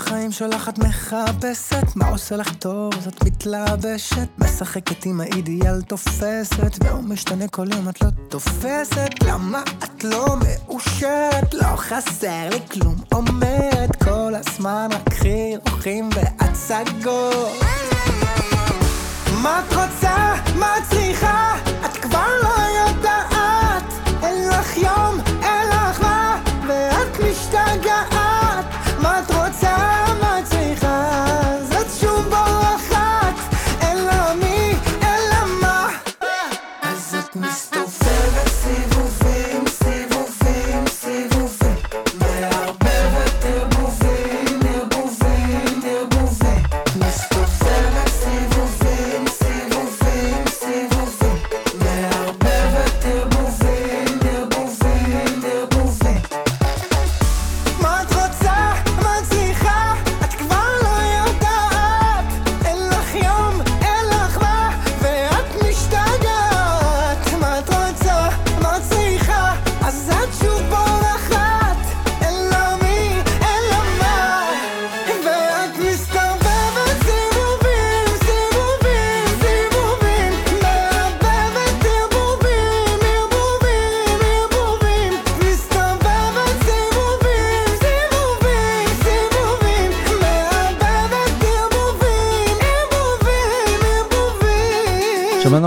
החיים 0.00 0.32
שלך 0.32 0.68
את 0.68 0.78
מחפשת? 0.78 1.96
מה 1.96 2.08
עושה 2.08 2.36
לך 2.36 2.54
טוב? 2.54 2.94
אז 2.94 3.06
את 3.06 3.24
מתלבשת. 3.24 4.28
משחקת 4.38 5.06
עם 5.06 5.20
האידיאל 5.20 5.82
תופסת. 5.82 6.84
והוא 6.84 7.04
משתנה 7.04 7.48
כל 7.48 7.66
יום 7.72 7.88
את 7.88 8.02
לא 8.02 8.08
תופסת. 8.28 9.22
למה 9.22 9.62
את 9.84 10.04
לא 10.04 10.26
מאושרת? 10.36 11.54
לא 11.54 11.76
חסר 11.76 12.48
לי 12.50 12.58
כלום 12.70 12.96
אומרת. 13.12 14.04
כל 14.04 14.32
הזמן 14.34 14.88
רק 14.92 15.14
חיוכים 15.14 16.10
והצגות. 16.14 17.62
מה 19.42 19.60
את 19.60 19.72
רוצה? 19.74 20.34
מה 20.58 20.78
את 20.78 20.82
צריכה? 20.90 21.54
את 21.86 21.96
כבר 21.96 22.28
לא 22.42 22.54
יודעת. 22.78 23.84
אין 24.22 24.48
לך 24.48 24.76
יום, 24.76 25.18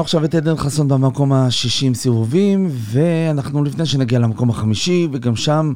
שמענו 0.02 0.08
עכשיו 0.08 0.26
את 0.26 0.36
עדן 0.36 0.58
חסון 0.58 0.88
במקום 0.88 1.34
ה-60 1.34 1.94
סיבובים, 1.94 2.68
ואנחנו 2.72 3.64
לפני 3.64 3.86
שנגיע 3.86 4.20
למקום 4.20 4.50
החמישי, 4.50 5.08
וגם 5.12 5.36
שם, 5.36 5.74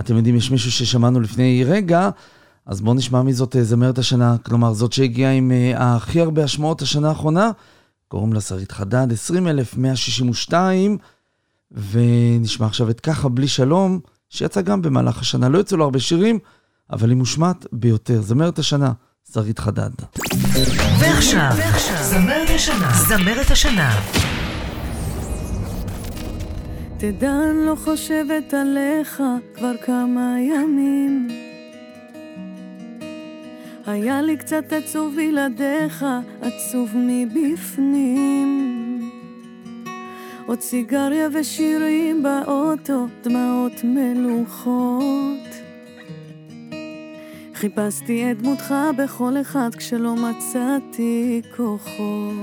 אתם 0.00 0.16
יודעים, 0.16 0.36
יש 0.36 0.50
מישהו 0.50 0.72
ששמענו 0.72 1.20
לפני 1.20 1.64
רגע, 1.66 2.10
אז 2.66 2.80
בואו 2.80 2.94
נשמע 2.94 3.22
מי 3.22 3.32
זאת 3.32 3.56
אה, 3.56 3.64
זמרת 3.64 3.98
השנה, 3.98 4.36
כלומר 4.46 4.72
זאת 4.72 4.92
שהגיעה 4.92 5.32
עם 5.32 5.52
אה, 5.52 5.96
הכי 5.96 6.20
הרבה 6.20 6.44
השמעות 6.44 6.82
השנה 6.82 7.08
האחרונה, 7.08 7.50
קוראים 8.08 8.32
לה 8.32 8.40
שרית 8.40 8.72
חדד, 8.72 9.12
20,162, 9.12 10.98
ונשמע 11.70 12.66
עכשיו 12.66 12.90
את 12.90 13.00
ככה 13.00 13.28
בלי 13.28 13.48
שלום, 13.48 14.00
שיצא 14.28 14.60
גם 14.60 14.82
במהלך 14.82 15.20
השנה, 15.20 15.48
לא 15.48 15.58
יצאו 15.58 15.76
לו 15.76 15.84
הרבה 15.84 16.00
שירים, 16.00 16.38
אבל 16.90 17.08
היא 17.08 17.16
מושמעת 17.16 17.66
ביותר, 17.72 18.22
זמרת 18.22 18.58
השנה, 18.58 18.92
שרית 19.34 19.58
חדד. 19.58 19.90
ועכשיו, 20.98 21.50
זמרת 22.02 22.50
השנה, 22.54 22.92
זמרת 23.08 23.50
השנה. 23.50 24.00
תדע, 26.98 27.30
אני 27.50 27.66
לא 27.66 27.74
חושבת 27.84 28.54
עליך 28.54 29.22
כבר 29.54 29.72
כמה 29.86 30.40
ימים. 30.40 31.28
היה 33.86 34.22
לי 34.22 34.36
קצת 34.36 34.72
עצוב 34.72 35.14
בלעדיך, 35.16 36.06
עצוב 36.42 36.90
מבפנים. 36.94 38.50
עוד 40.46 40.60
סיגריה 40.60 41.28
ושירים 41.32 42.22
באוטו, 42.22 43.06
דמעות 43.24 43.84
מלוכות. 43.84 45.49
חיפשתי 47.60 48.30
את 48.30 48.42
דמותך 48.42 48.74
בכל 48.98 49.32
אחד 49.40 49.70
כשלא 49.76 50.14
מצאתי 50.16 51.42
כוחות. 51.56 52.34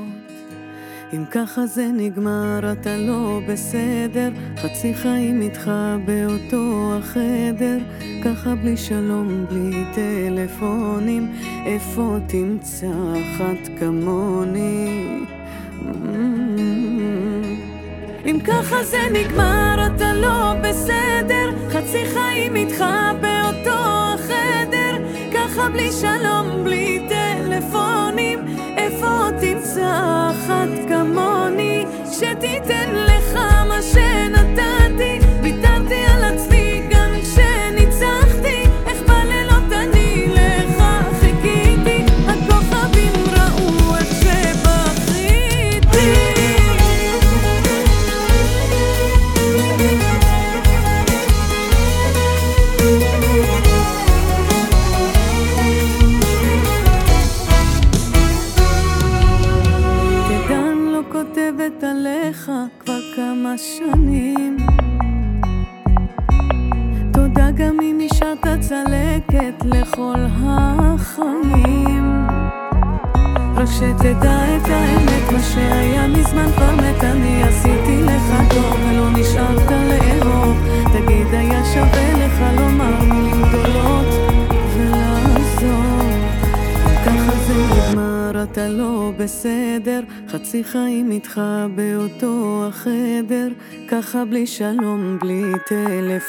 אם 1.13 1.23
ככה 1.32 1.65
זה 1.65 1.88
נגמר, 1.93 2.71
אתה 2.71 2.97
לא 2.97 3.39
בסדר, 3.47 4.30
חצי 4.58 4.93
חיים 4.93 5.41
איתך 5.41 5.71
באותו 6.06 6.93
החדר, 6.97 7.77
ככה 8.23 8.56
בלי 8.56 8.77
שלום, 8.77 9.45
בלי 9.49 9.84
טלפונים, 9.95 11.34
איפה 11.65 12.17
תמצא 12.27 12.91
אחת 13.13 13.80
כמוני? 13.80 15.17
אם 18.25 18.39
ככה 18.47 18.84
זה 18.84 18.99
נגמר, 19.13 19.88
אתה 19.95 20.13
לא 20.13 20.53
בסדר, 20.63 21.51
חצי 21.69 22.06
חיים 22.06 22.56
איתך 22.56 22.86
באותו 23.21 23.80
החדר, 24.13 24.77
ככה 25.58 25.70
בלי 25.70 25.91
שלום, 25.91 26.63
בלי 26.63 27.08
טלפונים, 27.10 28.39
איפה 28.78 29.08
תמצא 29.41 30.30
אחת 30.32 30.70
כמוני, 30.89 31.86
שתיתן 32.12 32.96
לך 32.96 33.36
מה 33.67 33.82
שנתן. 33.82 34.87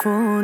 טלפונים. 0.09 0.38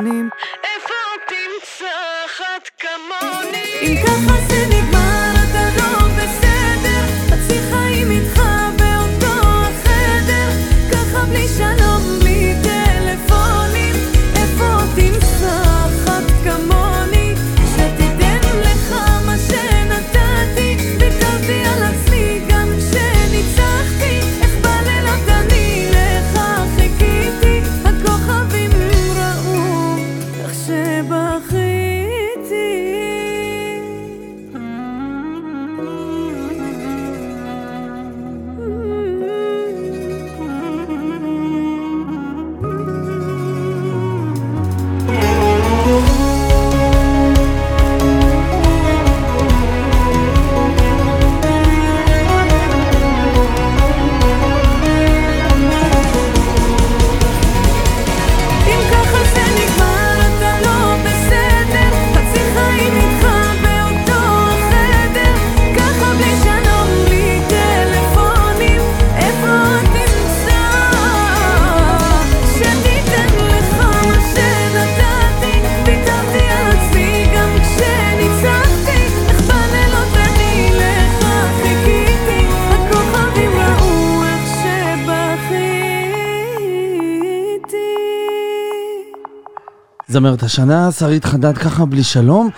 זמרת 90.15 90.43
השנה, 90.43 90.91
שרית 90.91 91.25
חדד 91.25 91.57
ככה 91.57 91.85
בלי 91.85 92.03
שלום. 92.03 92.49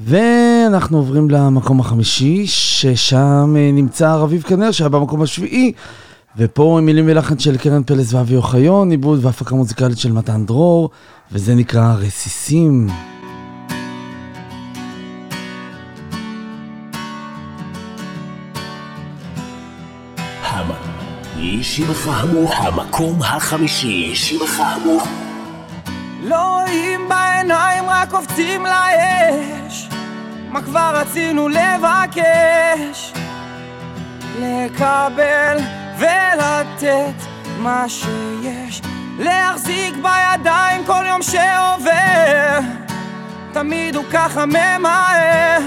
ואנחנו 0.00 0.96
עוברים 0.96 1.30
למקום 1.30 1.80
החמישי, 1.80 2.46
ששם 2.46 3.54
אה, 3.56 3.70
נמצא 3.72 4.14
רביב 4.14 4.42
כנר, 4.42 4.70
שהיה 4.70 4.88
במקום 4.88 5.22
השביעי. 5.22 5.72
ופה 6.36 6.78
עם 6.78 6.86
מילים 6.86 7.04
ולחן 7.08 7.38
של 7.38 7.56
קרן 7.56 7.82
פלס 7.82 8.12
ואבי 8.12 8.36
אוחיון, 8.36 8.90
עיבוד 8.90 9.24
והפקה 9.24 9.54
מוזיקלית 9.54 9.98
של 9.98 10.12
מתן 10.12 10.46
דרור, 10.46 10.90
וזה 11.32 11.54
נקרא 11.54 11.94
רסיסים. 11.98 12.88
המקום 22.56 23.22
החמישי, 23.22 24.14
שמך 24.14 24.60
המוך. 24.60 25.29
לא 26.22 26.60
רואים 26.60 27.08
בעיניים, 27.08 27.84
רק 27.88 28.10
קופצים 28.10 28.66
לאש. 28.66 29.88
מה 30.50 30.62
כבר 30.62 30.92
רצינו 30.94 31.48
לבקש? 31.48 33.12
לקבל 34.40 35.56
ולתת 35.98 37.26
מה 37.58 37.88
שיש. 37.88 38.80
להחזיק 39.18 39.94
בידיים 39.94 40.84
כל 40.86 41.04
יום 41.08 41.22
שעובר. 41.22 42.58
תמיד 43.52 43.96
הוא 43.96 44.04
ככה 44.12 44.46
ממהר. 44.46 45.60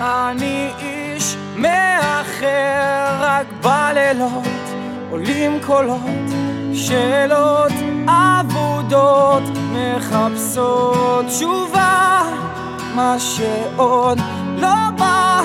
אני 0.00 0.70
איש 0.78 1.36
מאחר, 1.56 3.16
רק 3.20 3.46
בלילות 3.62 4.44
עולים 5.10 5.58
קולות, 5.66 6.43
שאלות 6.74 7.72
אבודות 8.08 9.42
מחפשות 9.72 11.26
תשובה, 11.26 12.22
מה 12.94 13.16
שעוד 13.18 14.18
לא 14.56 14.90
בא. 14.98 15.42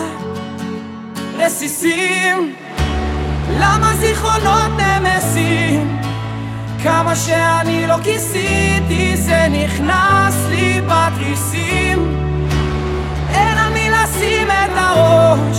רסיסים, 1.37 2.55
למה 3.59 3.93
זיכרונות 3.99 4.71
נמסים? 4.77 5.99
כמה 6.83 7.15
שאני 7.15 7.87
לא 7.87 7.95
כיסיתי 8.03 9.17
זה 9.17 9.47
נכנס 9.49 10.35
לי 10.49 10.81
בתריסים 10.81 12.15
אין 13.29 13.57
על 13.57 13.73
מי 13.73 13.89
לשים 13.89 14.47
את 14.47 14.69
הראש 14.75 15.57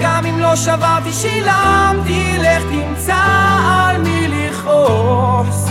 גם 0.00 0.26
אם 0.26 0.38
לא 0.38 0.56
שברתי 0.56 1.12
שילמתי 1.12 2.38
לך 2.38 2.62
תמצא 2.62 3.24
על 3.66 3.98
מי 3.98 4.28
לכעוס. 4.62 5.68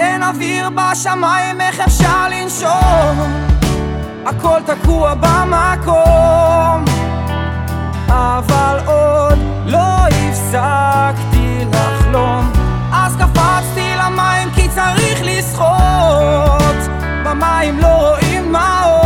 אין 0.00 0.22
אוויר 0.22 0.68
בשמיים 0.70 1.60
איך 1.60 1.80
אפשר 1.80 2.28
לנשום? 2.28 3.46
הכל 4.26 4.60
תקוע 4.66 5.14
במקום. 5.14 6.84
אבל 8.08 8.78
עוד 8.86 9.38
לא 9.66 10.06
הפסקתי 10.06 11.64
לחלום. 11.72 12.52
אז 12.92 13.16
קפצתי 13.16 13.94
למים 13.96 14.50
כי 14.54 14.68
צריך 14.68 15.20
לשחות. 15.22 16.90
במים 17.24 17.78
לא 17.78 17.86
רואים 17.86 18.20
דמעות 18.48 18.99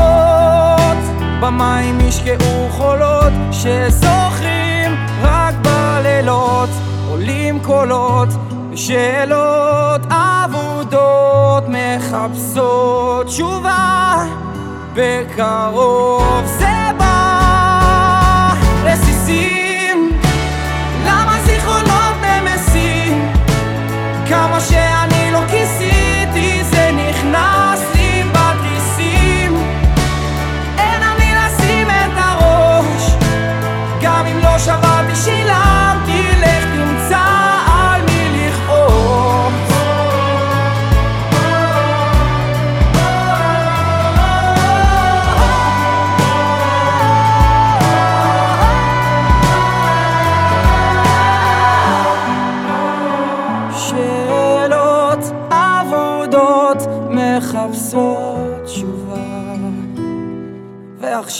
במים 1.40 2.00
ישקעו 2.00 2.68
חולות 2.70 3.32
שזוכרים 3.52 5.06
רק 5.22 5.54
בלילות. 5.62 6.68
עולים 7.14 7.60
קולות 7.62 8.28
ושאלות 8.70 10.00
אבודות 10.10 11.64
מחפשות 11.68 13.26
תשובה 13.26 14.24
בקרוב. 14.94 16.44
זה 16.58 16.90
בא 16.98 17.13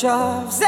ועכשיו 0.02 0.63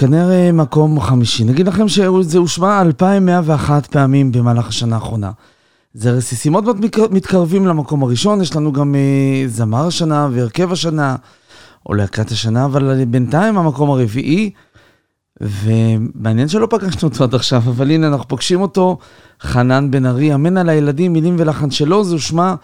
כנראה 0.00 0.52
מקום 0.52 1.00
חמישי. 1.00 1.44
נגיד 1.44 1.68
לכם 1.68 1.88
שזה 1.88 2.38
הושמע 2.38 2.80
2,101 2.80 3.86
פעמים 3.86 4.32
במהלך 4.32 4.68
השנה 4.68 4.94
האחרונה. 4.94 5.30
זה 5.94 6.10
רסיסים 6.10 6.52
עוד 6.52 6.64
מעט 6.64 6.76
מתקרבים 7.10 7.66
למקום 7.66 8.02
הראשון, 8.02 8.40
יש 8.40 8.56
לנו 8.56 8.72
גם 8.72 8.94
אה, 8.94 9.48
זמר 9.48 9.86
השנה 9.86 10.28
והרכב 10.32 10.72
השנה, 10.72 11.16
או 11.86 11.94
להקת 11.94 12.30
השנה, 12.30 12.64
אבל 12.64 13.04
בינתיים 13.04 13.58
המקום 13.58 13.90
הרביעי, 13.90 14.50
ומעניין 15.40 16.48
שלא 16.48 16.66
פגשנו 16.70 17.08
אותו 17.08 17.24
עד 17.24 17.34
עכשיו, 17.34 17.62
אבל 17.66 17.90
הנה 17.90 18.06
אנחנו 18.06 18.28
פוגשים 18.28 18.60
אותו, 18.60 18.98
חנן 19.42 19.90
בן 19.90 20.06
ארי, 20.06 20.34
אמן 20.34 20.56
על 20.56 20.68
הילדים, 20.68 21.12
מילים 21.12 21.36
ולחן 21.38 21.70
שלו, 21.70 22.04
זה 22.04 22.12
הושמע 22.12 22.54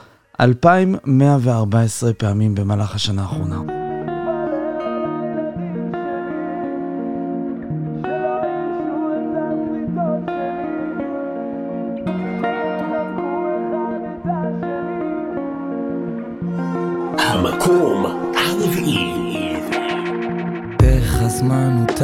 2,114 0.40 2.12
פעמים 2.12 2.55
במהלך 2.55 2.94
השנה 2.94 3.22
האחרונה. 3.22 3.86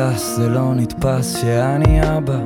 טס, 0.02 0.36
זה 0.36 0.48
לא 0.48 0.74
נתפס 0.74 1.36
שאני 1.40 2.16
אבא. 2.16 2.38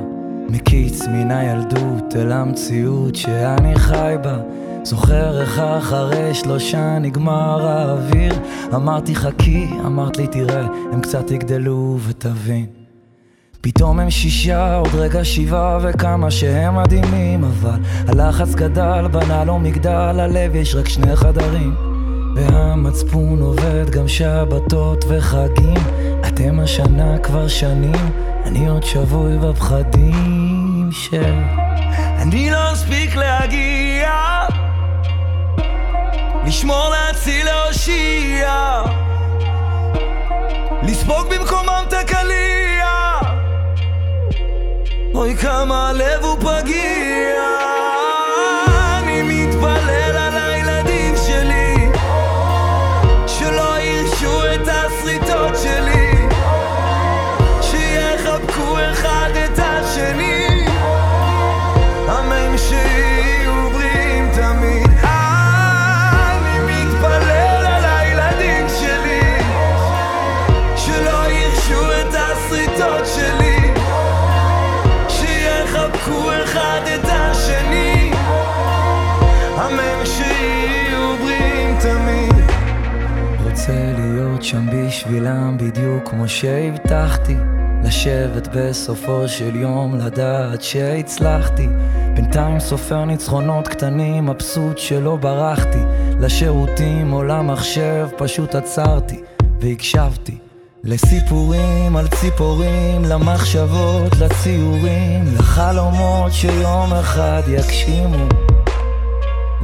מקיץ 0.49 1.01
מן 1.07 1.31
הילדות 1.31 2.15
אל 2.15 2.31
המציאות 2.31 3.15
שאני 3.15 3.75
חי 3.75 4.15
בה. 4.23 4.37
זוכר 4.83 5.41
איך 5.41 5.59
אחרי 5.59 6.33
שלושה 6.33 6.99
נגמר 6.99 7.67
האוויר. 7.67 8.33
אמרתי 8.75 9.15
חכי, 9.15 9.67
אמרת 9.85 10.17
לי 10.17 10.27
תראה, 10.27 10.67
הם 10.91 11.01
קצת 11.01 11.31
יגדלו 11.31 11.97
ותבין. 12.07 12.65
פתאום 13.61 13.99
הם 13.99 14.09
שישה, 14.09 14.75
עוד 14.75 14.95
רגע 14.95 15.23
שבעה 15.23 15.79
וכמה 15.81 16.31
שהם 16.31 16.75
מדהימים 16.75 17.43
אבל 17.43 17.79
הלחץ 18.07 18.55
גדל, 18.55 19.07
בנה 19.11 19.43
לו 19.43 19.59
מגדל, 19.59 20.19
הלב 20.19 20.55
יש 20.55 20.75
רק 20.75 20.87
שני 20.87 21.15
חדרים 21.15 21.86
והמצפון 22.37 23.41
עובד 23.41 23.89
גם 23.89 24.07
שבתות 24.07 25.05
וחגים. 25.07 25.77
אתם 26.27 26.59
השנה 26.59 27.17
כבר 27.17 27.47
שנים, 27.47 28.11
אני 28.45 28.67
עוד 28.67 28.83
שבוי 28.83 29.37
בפחדים 29.37 30.89
של... 30.91 31.33
אני 32.21 32.51
לא 32.51 32.73
אספיק 32.73 33.15
להגיע. 33.15 34.11
לשמור, 36.45 36.89
להציל, 36.89 37.45
להושיע. 37.45 38.81
לספוג 40.83 41.27
במקומם 41.29 41.83
את 41.87 41.93
הקליע. 41.93 42.87
אוי 45.15 45.35
כמה 45.35 45.89
הלב 45.89 46.23
הוא 46.23 46.37
פגיע 46.39 47.76
בשבילם 85.17 85.57
בדיוק 85.57 86.09
כמו 86.09 86.27
שהבטחתי 86.27 87.35
לשבת 87.83 88.47
בסופו 88.55 89.27
של 89.27 89.55
יום 89.55 89.95
לדעת 89.95 90.61
שהצלחתי. 90.61 91.67
בינתיים 92.15 92.59
סופר 92.59 93.05
ניצחונות 93.05 93.67
קטנים 93.67 94.25
מבסוט 94.25 94.77
שלא 94.77 95.15
ברחתי. 95.15 95.77
לשירותים 96.19 97.13
או 97.13 97.23
למחשב 97.23 98.07
פשוט 98.17 98.55
עצרתי 98.55 99.21
והקשבתי. 99.59 100.37
לסיפורים 100.83 101.95
על 101.95 102.07
ציפורים, 102.07 103.05
למחשבות, 103.05 104.15
לציורים, 104.19 105.23
לחלומות 105.39 106.33
שיום 106.33 106.93
אחד 106.93 107.41
יגשימו 107.47 108.46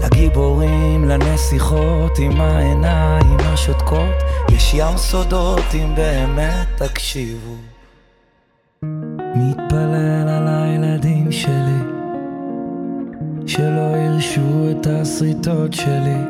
לגיבורים, 0.03 1.05
לנסיכות 1.05 2.19
עם 2.19 2.41
העיניים 2.41 3.37
השותקות, 3.39 4.15
יש 4.51 4.73
ים 4.73 4.97
סודות 4.97 5.63
אם 5.73 5.95
באמת 5.95 6.67
תקשיבו. 6.75 7.55
מתפלל 9.35 10.27
על 10.27 10.47
הילדים 10.47 11.31
שלי, 11.31 11.79
שלא 13.47 13.97
ירשו 13.97 14.71
את 14.71 14.87
השריטות 14.87 15.73
שלי, 15.73 16.21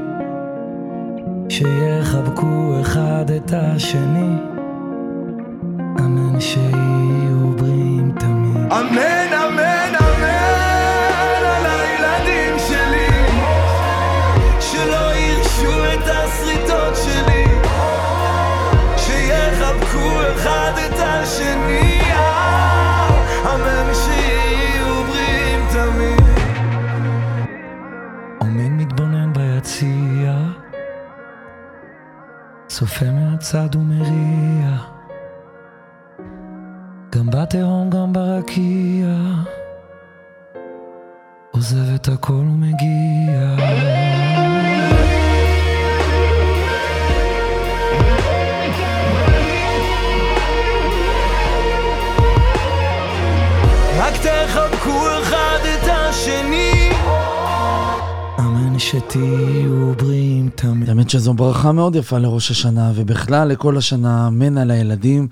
שיחבקו 1.50 2.82
אחד 2.82 3.26
את 3.36 3.52
השני, 3.56 4.36
אמן 6.00 6.40
שיהיו 6.40 7.52
בריאים 7.58 8.12
תמיד. 8.20 8.72
אמן, 8.72 9.23
צופה 32.84 33.06
מהצד 33.12 33.76
ומריע, 33.76 34.78
גם 37.16 37.30
בתהום 37.30 37.90
גם 37.90 38.14
ברקיע, 38.14 39.08
עוזב 41.52 41.94
את 41.96 42.08
הכל 42.08 42.34
ומגיע. 42.34 43.56
רק 53.98 54.14
תחבקו 54.18 55.08
אחד 55.22 55.60
את 55.74 55.88
השני 55.88 56.73
אמן 58.74 58.80
שתהיו 58.80 59.94
בריאים 59.98 60.50
תמיד 60.56 60.90
האמת 60.90 61.10
שזו 61.10 61.34
ברכה 61.34 61.72
מאוד 61.72 61.96
יפה 61.96 62.18
לראש 62.18 62.52
השנה, 62.52 62.92
ובכלל 62.96 63.48
לכל 63.48 63.78
השנה, 63.78 64.28
אמן 64.28 64.58
על 64.58 64.72
הילדים. 64.72 65.28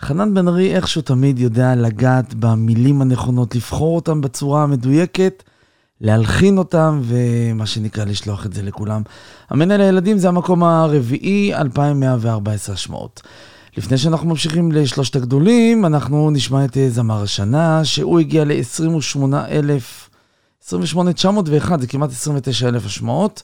חנן 0.00 0.34
בן 0.34 0.48
ארי 0.48 0.74
איכשהו 0.76 1.02
תמיד 1.02 1.38
יודע 1.38 1.74
לגעת 1.74 2.34
במילים 2.34 3.02
הנכונות, 3.02 3.54
לבחור 3.54 3.96
אותם 3.96 4.20
בצורה 4.20 4.62
המדויקת, 4.62 5.42
להלחין 6.00 6.58
אותם, 6.58 7.00
ומה 7.02 7.66
שנקרא 7.66 8.04
לשלוח 8.04 8.46
את 8.46 8.52
זה 8.52 8.62
לכולם. 8.62 9.02
אמן 9.52 9.70
על 9.70 9.80
הילדים 9.80 10.18
זה 10.18 10.28
המקום 10.28 10.62
הרביעי, 10.64 11.54
2114 11.54 12.74
השמעות. 12.74 13.22
לפני 13.76 13.98
שאנחנו 13.98 14.28
ממשיכים 14.28 14.72
לשלושת 14.72 15.16
הגדולים, 15.16 15.86
אנחנו 15.86 16.30
נשמע 16.30 16.64
את 16.64 16.76
זמר 16.88 17.22
השנה, 17.22 17.84
שהוא 17.84 18.20
הגיע 18.20 18.44
ל-28,000, 18.44 20.11
28,901, 20.66 21.80
זה 21.80 21.86
כמעט 21.86 22.10
29,000 22.10 22.86
השמעות. 22.86 23.42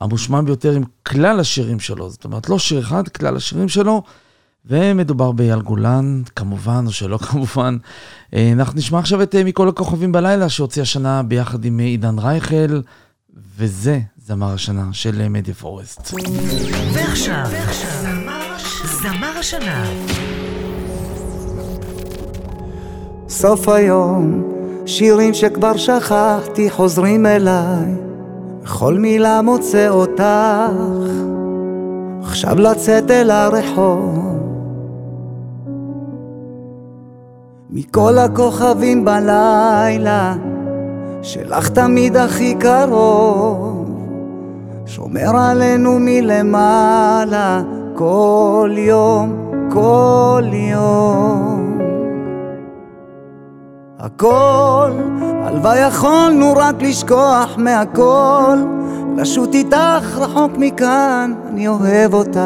המושמע 0.00 0.40
ביותר 0.40 0.72
עם 0.72 0.82
כלל 1.02 1.40
השירים 1.40 1.80
שלו. 1.80 2.10
זאת 2.10 2.24
אומרת, 2.24 2.48
לא 2.48 2.58
שיר 2.58 2.80
אחד, 2.80 3.08
כלל 3.08 3.36
השירים 3.36 3.68
שלו. 3.68 4.02
ומדובר 4.66 5.32
באייל 5.32 5.60
גולן, 5.60 6.22
כמובן, 6.36 6.84
או 6.86 6.92
שלא 6.92 7.18
כמובן. 7.18 7.76
אה, 8.34 8.52
אנחנו 8.52 8.78
נשמע 8.78 8.98
עכשיו 8.98 9.22
את 9.22 9.34
אה, 9.34 9.44
מכל 9.44 9.68
הכוכבים 9.68 10.12
בלילה, 10.12 10.48
שהוציא 10.48 10.82
השנה 10.82 11.22
ביחד 11.22 11.64
עם 11.64 11.78
עידן 11.78 12.18
רייכל, 12.18 12.80
וזה 13.56 14.00
זמר 14.26 14.54
השנה 14.54 14.88
של 14.92 15.28
מדיה 15.28 15.54
פורסט. 15.54 16.14
ועכשיו, 16.92 17.46
זמר 18.84 19.38
השנה. 19.38 19.84
סוף 23.28 23.68
היום, 23.68 24.51
שירים 24.86 25.34
שכבר 25.34 25.76
שכחתי 25.76 26.70
חוזרים 26.70 27.26
אליי, 27.26 27.94
בכל 28.62 28.94
מילה 28.94 29.42
מוצא 29.42 29.88
אותך, 29.88 30.72
עכשיו 32.22 32.58
לצאת 32.60 33.10
אל 33.10 33.30
הרחוב. 33.30 34.32
מכל 37.70 38.18
הכוכבים 38.18 39.04
בלילה, 39.04 40.34
שלך 41.22 41.68
תמיד 41.68 42.16
הכי 42.16 42.54
קרוב, 42.54 43.90
שומר 44.86 45.36
עלינו 45.36 45.98
מלמעלה, 46.00 47.62
כל 47.94 48.70
יום, 48.76 49.36
כל 49.70 50.44
יום. 50.52 51.61
הכל, 54.02 54.90
הלוואי 55.44 55.88
יכולנו 55.88 56.52
רק 56.56 56.74
לשכוח 56.82 57.54
מהכל, 57.56 58.58
לשוט 59.16 59.54
איתך 59.54 60.16
רחוק 60.16 60.52
מכאן, 60.58 61.34
אני 61.48 61.68
אוהב 61.68 62.14
אותך, 62.14 62.38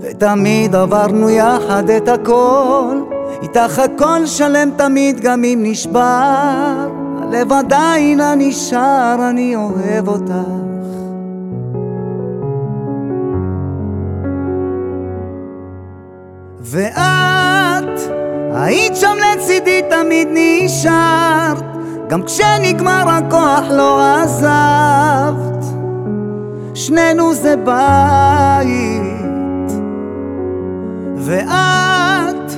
ותמיד 0.00 0.74
עברנו 0.74 1.30
יחד 1.30 1.90
את 1.90 2.08
הכל, 2.08 3.00
איתך 3.42 3.78
הכל 3.78 4.26
שלם 4.26 4.70
תמיד 4.76 5.20
גם 5.20 5.44
אם 5.44 5.58
נשבר, 5.62 6.88
הלב 7.22 7.52
עדיין 7.52 8.20
הנשאר, 8.20 9.16
אני 9.30 9.56
אוהב 9.56 10.08
אותך. 10.08 10.32
ואת 16.60 17.39
היית 18.62 18.96
שם 18.96 19.16
לצידי 19.20 19.80
תמיד 19.90 20.28
נשארת. 20.30 21.64
גם 22.08 22.22
כשנגמר 22.22 23.04
הכוח 23.08 23.64
לא 23.70 24.00
עזבת. 24.02 25.64
שנינו 26.74 27.34
זה 27.34 27.56
בית. 27.56 29.00
ואת 31.16 32.52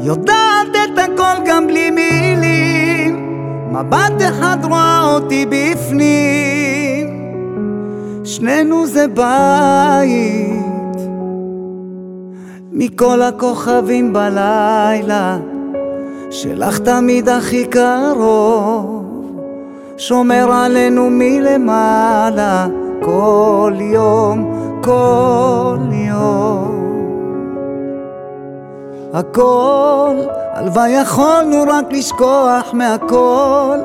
יודעת 0.00 0.68
את 0.84 0.98
הכל 0.98 1.42
גם 1.46 1.66
בלי 1.66 1.90
מילים. 1.90 3.26
מבט 3.72 4.22
אחד 4.28 4.58
רואה 4.62 5.14
אותי 5.14 5.46
בפנים. 5.46 7.06
שנינו 8.24 8.86
זה 8.86 9.08
בית 9.08 10.65
מכל 12.78 13.22
הכוכבים 13.22 14.12
בלילה, 14.12 15.38
שלך 16.30 16.78
תמיד 16.78 17.28
הכי 17.28 17.66
קרוב, 17.66 19.04
שומר 19.96 20.52
עלינו 20.52 21.08
מלמעלה, 21.10 22.66
כל 23.02 23.72
יום, 23.80 24.54
כל 24.82 25.78
יום. 25.92 26.76
הכל, 29.12 30.16
הלוואי 30.56 30.90
יכולנו 30.90 31.62
רק 31.68 31.84
לשכוח 31.90 32.72
מהכל, 32.72 33.78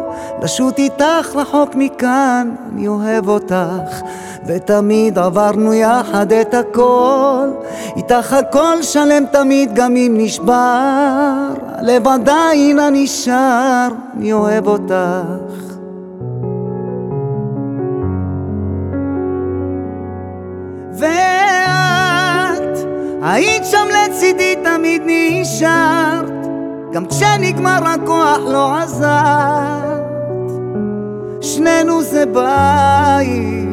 לשוט 0.44 0.78
איתך 0.80 1.36
רחוק 1.36 1.76
מכאן, 1.76 2.56
אני 2.74 2.88
אוהב 2.88 3.30
אותך, 3.30 4.02
ותמיד 4.46 5.18
עברנו 5.18 5.74
יחד 5.74 6.32
את 6.32 6.54
הכל, 6.54 7.48
איתך 7.96 8.34
הכל 8.34 8.82
שלם 8.82 9.24
תמיד 9.32 9.74
גם 9.74 9.96
אם 9.96 10.16
נשבר, 10.18 11.48
הלב 11.76 12.08
עדיין 12.08 12.80
הנשאר, 12.80 13.88
אני 14.18 14.34
אוהב 14.34 14.68
אותך. 14.68 14.94
ואת 20.94 22.78
היית 23.22 23.66
שם 23.66 23.88
לצידי 23.94 24.56
תמיד 24.64 25.02
נשארת, 25.06 26.41
גם 26.92 27.06
כשנגמר 27.06 27.88
הכוח 27.88 28.40
לא 28.48 28.78
עזרת, 28.78 30.02
שנינו 31.42 32.02
זה 32.02 32.26
בית. 32.26 33.72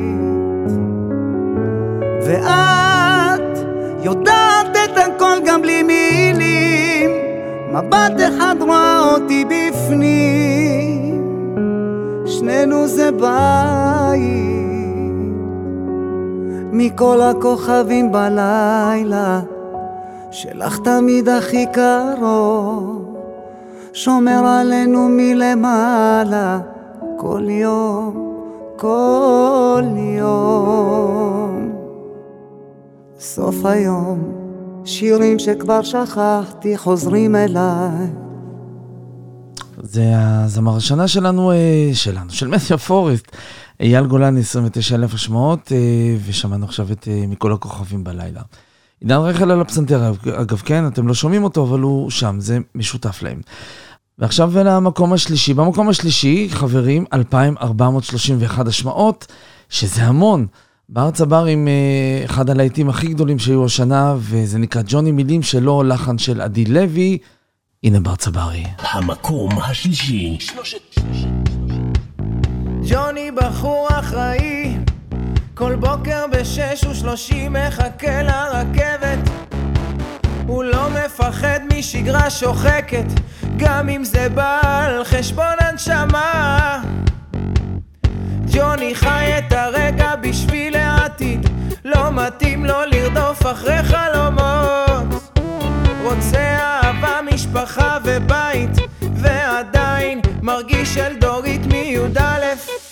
ואת 2.27 3.59
יודעת 4.03 4.77
את 4.85 4.99
הכל 4.99 5.39
גם 5.47 5.63
בלי 5.63 5.83
מילים. 5.83 7.11
מבט 7.73 8.21
אחד 8.29 8.57
רואה 8.61 9.01
אותי 9.15 9.45
בפנים. 9.45 11.23
שנינו 12.27 12.87
זה 12.87 13.11
בית. 13.13 14.49
מכל 16.73 17.21
הכוכבים 17.21 18.13
בלילה 18.13 19.41
שלך 20.31 20.79
תמיד 20.79 21.29
הכי 21.29 21.67
קרוב 21.73 23.08
שומר 23.93 24.47
עלינו 24.47 25.09
מלמעלה 25.11 26.61
כל 27.19 27.47
יום, 27.49 28.35
כל 28.77 29.83
יום 30.19 31.73
סוף 33.21 33.65
היום, 33.65 34.33
שירים 34.85 35.39
שכבר 35.39 35.83
שכחתי 35.83 36.79
חוזרים 36.79 37.37
אליי. 37.37 38.07
זה 39.83 40.13
הזמר 40.17 40.77
השנה 40.77 41.09
שלנו, 41.09 41.53
אה, 41.53 41.91
שלנו, 41.93 42.31
של 42.31 42.49
מדיה 42.49 42.79
פורסט. 42.79 43.37
אייל 43.81 44.07
גולן, 44.07 44.37
29 44.37 44.95
אלף 44.95 45.15
השמעות, 45.15 45.73
ושמענו 46.27 46.65
עכשיו 46.65 46.93
את 46.93 47.09
אה, 47.09 47.25
מכל 47.29 47.53
הכוכבים 47.53 48.05
בלילה. 48.05 48.43
עידן 49.01 49.17
רחל 49.17 49.51
על 49.51 49.61
הפסנתר, 49.61 50.13
אגב, 50.41 50.63
כן, 50.65 50.87
אתם 50.87 51.09
לא 51.09 51.15
שומעים 51.15 51.45
אותו, 51.45 51.65
אבל 51.65 51.81
הוא 51.81 52.11
שם, 52.11 52.37
זה 52.41 52.59
משותף 52.75 53.23
להם. 53.23 53.41
ועכשיו 54.19 54.53
למקום 54.65 55.13
השלישי. 55.13 55.55
במקום 55.55 55.89
השלישי, 55.89 56.49
חברים, 56.51 57.05
2,431 57.13 58.67
השמעות, 58.67 59.27
שזה 59.69 60.03
המון. 60.03 60.47
בר 60.89 61.11
צבר 61.11 61.45
עם 61.45 61.69
uh, 61.69 62.31
אחד 62.31 62.51
הלהיטים 62.51 62.89
הכי 62.89 63.07
גדולים 63.09 63.39
שהיו 63.39 63.65
השנה, 63.65 64.15
וזה 64.19 64.59
נקרא 64.59 64.83
ג'וני 64.87 65.13
מילים 65.13 65.43
שלו, 65.43 65.83
לחן 65.83 66.19
של 66.19 66.41
עדי 66.41 66.65
לוי. 66.65 67.19
הנה 67.85 68.01
בר 68.01 68.17
צברי. 68.17 68.65
המקום 68.79 69.59
השלישי. 69.59 70.39
ג'וני 72.89 73.31
בחור 73.31 73.89
אחראי, 73.91 74.77
כל 75.59 75.77
בוקר 75.77 76.27
בשש 76.31 76.85
ושלושים 76.91 77.53
מחכה 77.53 78.23
לרכבת. 78.23 79.19
הוא 80.47 80.65
לא 80.65 80.89
מפחד 80.91 81.61
משגרה 81.75 82.31
שוחקת, 82.31 83.05
גם 83.57 83.89
אם 83.89 84.05
זה 84.05 84.29
בא 84.29 84.61
על 84.63 85.05
חשבון 85.05 85.55
הנשמה. 85.59 86.83
ג'וני 88.53 88.95
חי 88.95 89.39
את 89.39 89.53
הרגע 89.53 90.17
בשביל 90.17 90.77
העתיד 90.77 91.49
לא 91.85 92.11
מתאים 92.13 92.65
לו 92.65 92.77
לרדוף 92.87 93.47
אחרי 93.47 93.83
חלומות 93.83 95.33
רוצה 96.03 96.57
אהבה, 96.59 97.21
משפחה 97.35 97.99
ובית 98.05 98.77
ועדיין 99.15 100.21
מרגיש 100.43 100.99
אלדורית 100.99 101.67
מי"א 101.67 102.88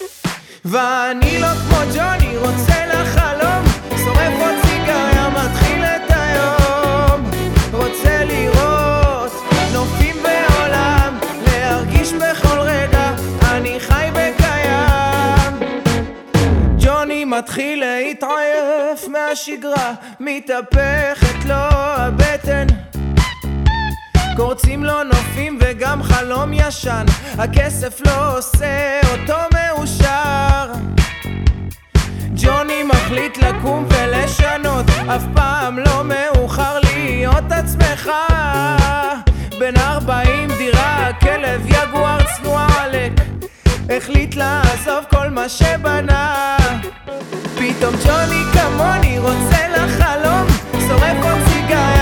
ואני 0.68 1.40
לא 1.40 1.46
כמו 1.46 1.76
ג'וני 1.94 2.36
רוצה 2.36 2.86
לחלום. 2.86 3.64
שורף 4.04 4.32
עוד 4.40 4.54
סיגריה 4.64 5.28
מתחיל 5.28 5.84
את 5.84 6.10
היום. 6.10 7.30
רוצה 7.72 8.24
לראות 8.24 9.32
נופים 9.72 10.16
בעולם 10.22 11.18
להרגיש 11.46 12.12
בכל 12.12 12.58
רגע 12.60 13.12
אני 13.50 13.80
חי 13.80 14.08
וקיים. 14.12 15.80
ג'וני 16.78 17.24
מתחיל 17.24 17.80
להתעייף 17.84 19.08
מהשגרה 19.08 19.94
מתהפכת 20.20 21.44
לו 21.44 21.54
הבטן. 21.80 22.66
קורצים 24.36 24.84
לו 24.84 25.02
נופים 25.04 25.58
וגם 25.60 26.02
חלום 26.02 26.52
ישן 26.52 27.04
הכסף 27.38 28.00
לא 28.06 28.38
עושה 28.38 29.00
אותו 29.12 29.36
מאושר 29.54 30.25
ג'וני 32.76 32.88
מחליט 32.88 33.38
לקום 33.38 33.86
ולשנות. 33.88 34.86
אף 35.16 35.22
פעם 35.34 35.78
לא 35.78 36.04
מאוחר 36.04 36.78
להיות 36.80 37.44
עצמך. 37.52 38.10
בן 39.60 39.76
ארבעים 39.76 40.48
דירה, 40.58 41.08
כלב 41.20 41.66
יגואר 41.66 42.18
צנוע 42.36 42.66
עלק. 42.78 43.12
החליט 43.96 44.34
לעזוב 44.34 45.04
כל 45.10 45.28
מה 45.30 45.48
שבנה. 45.48 46.56
פתאום 47.58 47.94
ג'וני 48.06 48.42
כמוני 48.52 49.18
רוצה 49.18 49.68
לחלום. 49.68 50.46
שורף 50.88 51.24
עוד 51.24 51.38
סיגריה 51.48 51.95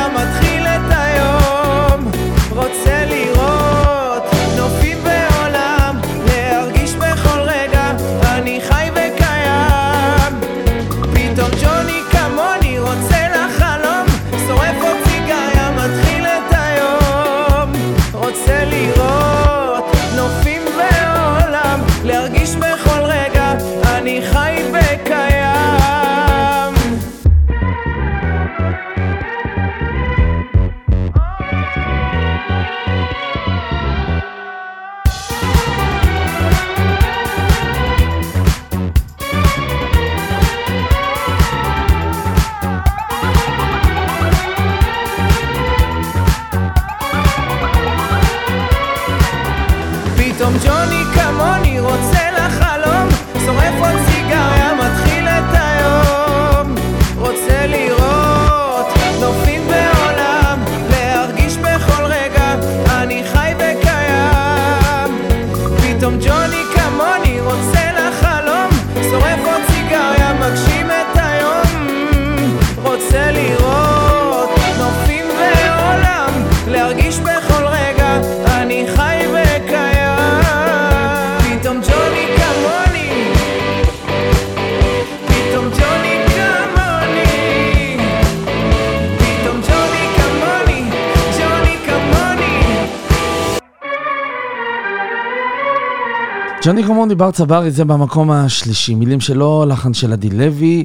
ג'וני 96.67 96.85
כמוני 96.85 97.15
בר 97.15 97.31
צברי 97.31 97.71
זה 97.71 97.85
במקום 97.85 98.31
השלישי, 98.31 98.95
מילים 98.95 99.21
שלו, 99.21 99.65
לחן 99.69 99.95
של 99.95 100.13
עדי 100.13 100.31
לוי, 100.31 100.85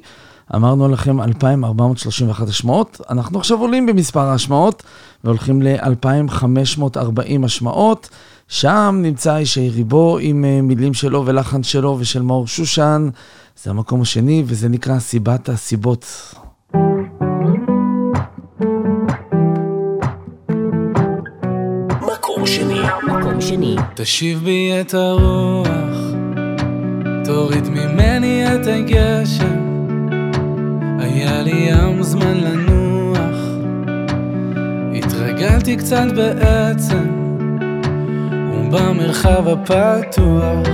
אמרנו 0.55 0.88
לכם 0.88 1.21
2,431 1.21 2.47
השמעות, 2.47 3.01
אנחנו 3.09 3.39
עכשיו 3.39 3.59
עולים 3.59 3.86
במספר 3.86 4.19
ההשמעות 4.19 4.84
והולכים 5.23 5.61
ל-2,540 5.61 7.45
השמעות, 7.45 8.09
שם 8.47 8.99
נמצא 9.01 9.39
ישי 9.41 9.69
ריבו 9.69 10.17
עם 10.21 10.45
אה, 10.45 10.61
מילים 10.61 10.93
שלו 10.93 11.23
ולחן 11.25 11.63
שלו 11.63 11.97
ושל 11.99 12.21
מאור 12.21 12.47
שושן, 12.47 13.09
זה 13.63 13.69
המקום 13.69 14.01
השני 14.01 14.43
וזה 14.45 14.69
נקרא 14.69 14.99
סיבת 14.99 15.49
הסיבות. 15.49 16.05
מקום 16.73 17.28
מקום 23.52 23.64
שני. 23.64 23.76
תשיב 23.93 24.43
בי 24.43 24.72
את 24.82 24.93
הרוח, 24.93 25.97
תוריד 27.26 27.70
ממני 27.70 28.45
את 28.56 28.68
הגשם. 28.68 29.60
היה 31.00 31.41
לי 31.41 31.70
ים 31.70 32.04
זמן 32.04 32.38
לנוח, 32.38 33.38
התרגלתי 34.95 35.76
קצת 35.76 36.06
בעצם, 36.16 37.08
ובמרחב 38.54 39.47
הפתוח, 39.47 40.68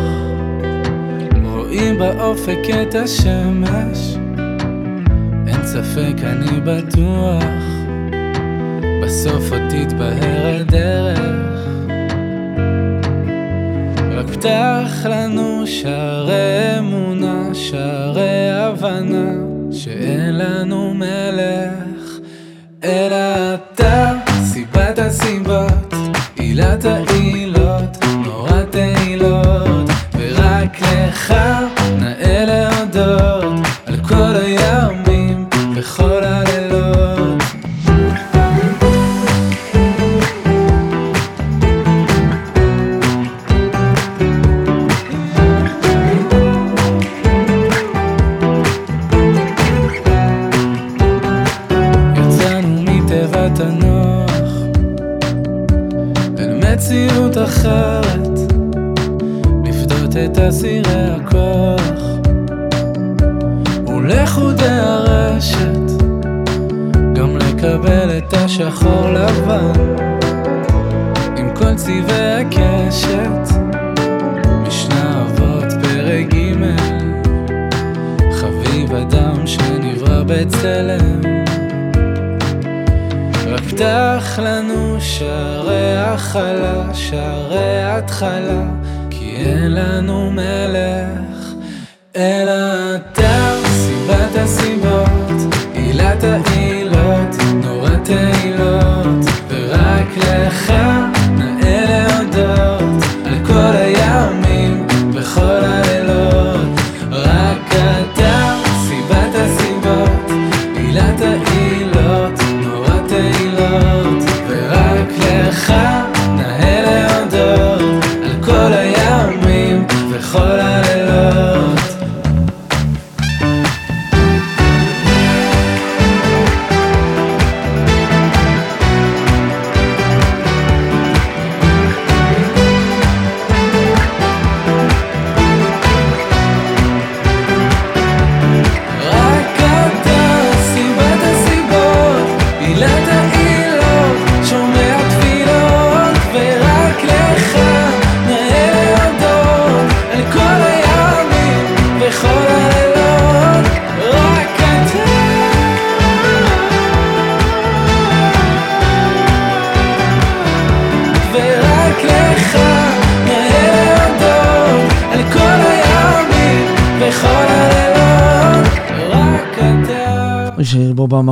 רואים 1.43 1.97
באופק 1.99 2.59
את 2.81 2.95
השמש, 2.95 4.17
אין 5.47 5.65
ספק 5.65 6.23
אני 6.23 6.61
בטוח, 6.65 7.43
בסוף 9.03 9.51
עוד 9.51 9.61
תתבהר 9.69 10.59
הדרך. 10.59 11.54
רק 14.15 14.29
פתח 14.29 15.05
לנו 15.05 15.67
שערי 15.67 16.79
אמונה, 16.79 17.49
שערי 17.53 18.51
הבנה, 18.51 19.31
שאין 19.71 20.37
לנו 20.37 20.93
מלך, 20.93 22.19
אלא 22.83 23.15
אתה, 23.55 24.11
סיבת 24.43 24.99
הסיבות, 24.99 25.93
עילת 26.35 26.85
העילות, 26.85 28.05
נורת 28.23 28.75
העילות, 28.75 29.89
ורק 30.17 30.81
לך 30.81 31.33
נאה 31.99 32.45
להודות 32.45 33.44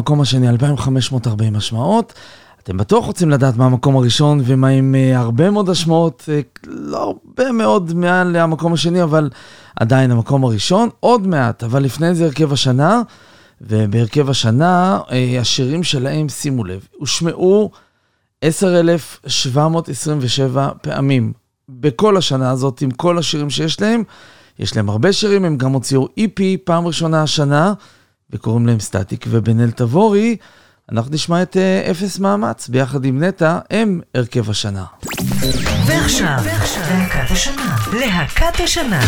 במקום 0.03 0.21
השני 0.21 0.49
2,540 0.49 1.55
השמעות. 1.55 2.13
אתם 2.63 2.77
בטוח 2.77 3.05
רוצים 3.05 3.29
לדעת 3.29 3.57
מה 3.57 3.65
המקום 3.65 3.95
הראשון 3.95 4.41
ומה 4.45 4.67
עם 4.67 4.95
uh, 4.95 4.97
הרבה 5.17 5.51
מאוד 5.51 5.69
השמעות, 5.69 6.23
uh, 6.25 6.29
לא 6.67 6.97
הרבה 6.97 7.51
מאוד 7.51 7.93
מעל 7.93 8.35
המקום 8.35 8.73
השני, 8.73 9.03
אבל 9.03 9.29
עדיין 9.75 10.11
המקום 10.11 10.43
הראשון, 10.43 10.89
עוד 10.99 11.27
מעט, 11.27 11.63
אבל 11.63 11.83
לפני 11.83 12.15
זה 12.15 12.25
הרכב 12.25 12.53
השנה, 12.53 13.01
ובהרכב 13.61 14.29
השנה, 14.29 14.99
uh, 15.07 15.11
השירים 15.41 15.83
שלהם, 15.83 16.29
שימו 16.29 16.63
לב, 16.63 16.87
הושמעו 16.97 17.71
10,727 18.41 20.69
פעמים 20.81 21.33
בכל 21.69 22.17
השנה 22.17 22.51
הזאת, 22.51 22.81
עם 22.81 22.91
כל 22.91 23.17
השירים 23.17 23.49
שיש 23.49 23.81
להם. 23.81 24.03
יש 24.59 24.75
להם 24.75 24.89
הרבה 24.89 25.13
שירים, 25.13 25.45
הם 25.45 25.57
גם 25.57 25.73
הוציאו 25.73 26.07
EP 26.19 26.41
פעם 26.63 26.87
ראשונה 26.87 27.23
השנה, 27.23 27.73
וקוראים 28.33 28.67
להם 28.67 28.79
סטטיק 28.79 29.25
ובן 29.29 29.71
תבורי. 29.71 30.37
אנחנו 30.91 31.11
נשמע 31.13 31.41
את 31.41 31.57
uh, 31.57 31.91
אפס 31.91 32.19
מאמץ 32.19 32.67
ביחד 32.67 33.05
עם 33.05 33.23
נטע, 33.23 33.59
הם 33.69 34.01
הרכב 34.15 34.49
השנה. 34.49 34.85
ועכשיו, 35.85 36.37
להקת 36.45 37.31
השנה. 37.31 37.75
להקת 37.93 38.59
השנה. 38.63 39.01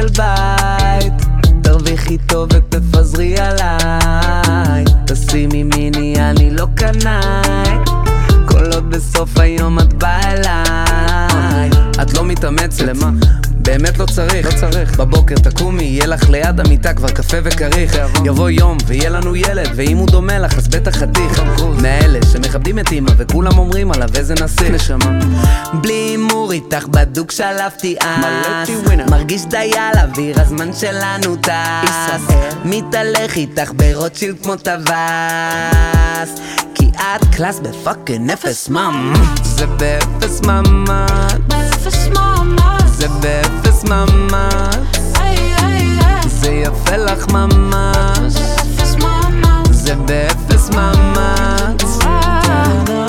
של 0.00 0.06
בית. 0.08 1.12
תרוויחי 1.62 2.18
טוב 2.18 2.48
ותפזרי 2.52 3.34
עליי. 3.38 4.84
תשימי 5.06 5.62
מיני, 5.62 6.14
אני 6.18 6.50
לא 6.50 6.66
קנאי. 6.74 7.70
כל 8.48 8.72
עוד 8.72 8.90
בסוף 8.90 9.38
היום 9.38 9.78
את 9.78 9.92
באה 9.92 10.32
אליי. 10.32 11.70
את 12.02 12.14
לא 12.14 12.24
מתאמצת. 12.24 12.80
למה? 12.80 13.10
באמת 13.50 13.98
לא 13.98 14.06
צריך, 14.06 14.46
לא 14.46 14.60
צריך. 14.60 15.00
בבוקר 15.00 15.34
תקומי, 15.34 15.84
יהיה 15.84 16.06
לך 16.06 16.30
ליד 16.30 16.60
המיטה 16.60 16.94
כבר 16.94 17.08
קפה 17.08 17.36
וכריך. 17.44 17.98
יבוא 18.24 18.50
יום 18.50 18.76
ויהיה 18.86 19.10
לנו 19.10 19.36
ילד, 19.36 19.68
ואם 19.76 19.96
הוא 19.96 20.06
דומה 20.10 20.38
לך 20.38 20.58
אז 20.58 20.68
בטח 20.68 20.96
חתיך. 20.96 21.42
מאלה 22.50 22.58
שמכבדים 22.58 22.78
את 22.78 22.92
אמא 22.92 23.10
וכולם 23.16 23.58
אומרים 23.58 23.92
עליו 23.92 24.08
איזה 24.14 24.34
נסיך. 24.34 24.70
נשמה. 24.70 25.18
בלי 25.72 25.92
הימור 25.92 26.52
איתך 26.52 26.86
בדוק 26.86 27.30
שלפתי 27.30 27.96
אס. 28.00 28.70
מרגיש 29.10 29.44
דייל 29.44 29.98
אוויר, 30.02 30.40
הזמן 30.40 30.72
שלנו 30.72 31.36
טס. 31.36 32.34
מתהלך 32.64 33.36
איתך 33.36 33.72
ברוטשילד 33.76 34.36
כמו 34.42 34.56
טווס. 34.56 36.40
כי 36.74 36.90
את 36.98 37.34
קלאס 37.36 37.60
ב 37.60 37.69
fucking 37.69 38.30
אפס 38.30 38.68
מאמץ. 38.68 39.40
זה 39.42 39.66
באפס 39.66 40.40
מאמץ. 40.40 41.32
באפס 41.46 42.08
מאמץ. 42.14 42.90
זה 42.98 43.08
באפס 43.08 43.84
איי. 45.16 45.54
זה 46.26 46.50
יפה 46.50 46.96
לך 46.96 47.28
ממש. 47.28 48.32
זה 49.70 49.94
באפס 49.96 50.70
מאמץ. 50.70 51.89
את 52.70 52.99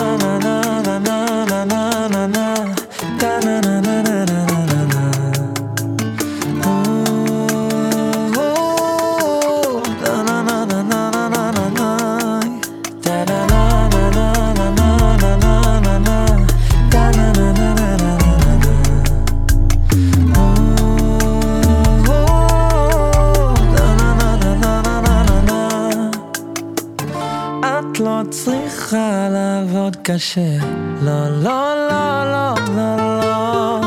קשה. 30.22 30.58
לא, 31.02 31.30
לא, 31.30 31.88
לא, 31.90 32.32
לא, 32.32 32.56
לא, 32.76 33.20
לא. 33.22 33.82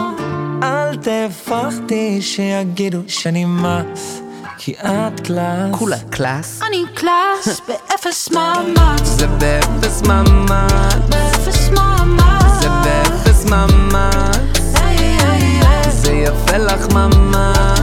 אל 0.63 0.97
תפחדי 0.97 2.23
שיגידו 2.23 2.99
שאני 3.09 3.45
mess, 3.45 4.21
כי 4.59 4.73
את 4.73 5.21
קלאס. 5.21 5.75
כולה 5.79 5.97
קלאס. 6.11 6.61
אני 6.69 6.85
קלאס 6.95 7.61
באפס 7.69 8.31
מאמץ. 8.31 9.03
זה 9.03 9.27
באפס 9.27 10.03
מאמץ. 10.03 10.95
באפס 11.09 11.69
מאמץ. 11.69 12.61
זה 12.61 12.69
באפס 12.69 13.45
מאמץ. 13.45 14.37
זה 15.89 16.13
יפה 16.13 16.57
לך 16.57 16.93
ממש. 16.93 17.74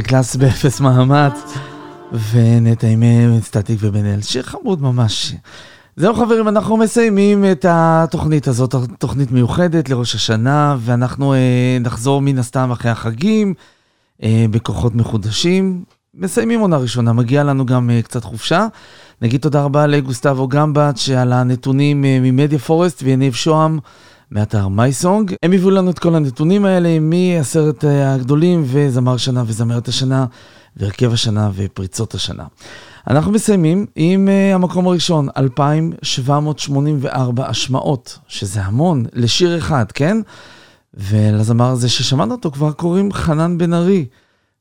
זה 0.00 0.04
קלאס 0.04 0.36
באפס 0.36 0.80
מאמץ, 0.80 1.54
ונטע 2.30 2.86
עם 2.86 3.02
אה, 3.02 3.40
סטטיק 3.42 3.78
ובן 3.82 4.04
אל, 4.04 4.20
שיר 4.22 4.42
חמוד 4.42 4.82
ממש. 4.82 5.34
זהו 5.96 6.14
חברים, 6.14 6.48
אנחנו 6.48 6.76
מסיימים 6.76 7.44
את 7.52 7.66
התוכנית 7.68 8.48
הזאת, 8.48 8.74
תוכנית 8.98 9.32
מיוחדת 9.32 9.88
לראש 9.88 10.14
השנה, 10.14 10.76
ואנחנו 10.80 11.34
אה, 11.34 11.78
נחזור 11.80 12.22
מן 12.22 12.38
הסתם 12.38 12.70
אחרי 12.70 12.90
החגים, 12.90 13.54
אה, 14.22 14.46
בכוחות 14.50 14.94
מחודשים. 14.94 15.84
מסיימים 16.14 16.60
עונה 16.60 16.76
ראשונה, 16.76 17.12
מגיע 17.12 17.44
לנו 17.44 17.66
גם 17.66 17.90
אה, 17.90 18.02
קצת 18.02 18.24
חופשה. 18.24 18.66
נגיד 19.22 19.40
תודה 19.40 19.62
רבה 19.62 19.86
לגוסטבו 19.86 20.48
גמבט 20.48 20.98
על 21.18 21.32
הנתונים 21.32 22.04
אה, 22.04 22.18
מ 22.22 22.28
Media 22.28 22.58
Forest 22.58 23.02
ויניב 23.02 23.34
שוהם. 23.34 23.78
מאתר 24.30 24.68
MySong. 24.68 25.34
הם 25.42 25.52
הביאו 25.52 25.70
לנו 25.70 25.90
את 25.90 25.98
כל 25.98 26.14
הנתונים 26.14 26.64
האלה 26.64 26.98
מעשרת 27.00 27.84
אה, 27.84 28.14
הגדולים 28.14 28.62
וזמר 28.66 29.16
שנה 29.16 29.42
וזמרת 29.46 29.88
השנה 29.88 30.26
והרכב 30.76 31.12
השנה 31.12 31.50
ופריצות 31.54 32.14
השנה. 32.14 32.44
אנחנו 33.08 33.32
מסיימים 33.32 33.86
עם 33.96 34.28
uh, 34.28 34.30
המקום 34.54 34.86
הראשון, 34.86 35.28
2,784 35.36 37.48
השמעות, 37.48 38.18
שזה 38.28 38.62
המון, 38.62 39.04
לשיר 39.12 39.58
אחד, 39.58 39.92
כן? 39.92 40.16
ולזמר 40.94 41.70
הזה 41.70 41.88
ששמענו 41.88 42.34
אותו 42.34 42.50
כבר 42.50 42.72
קוראים 42.72 43.12
חנן 43.12 43.58
בן 43.58 43.74
ארי, 43.74 44.06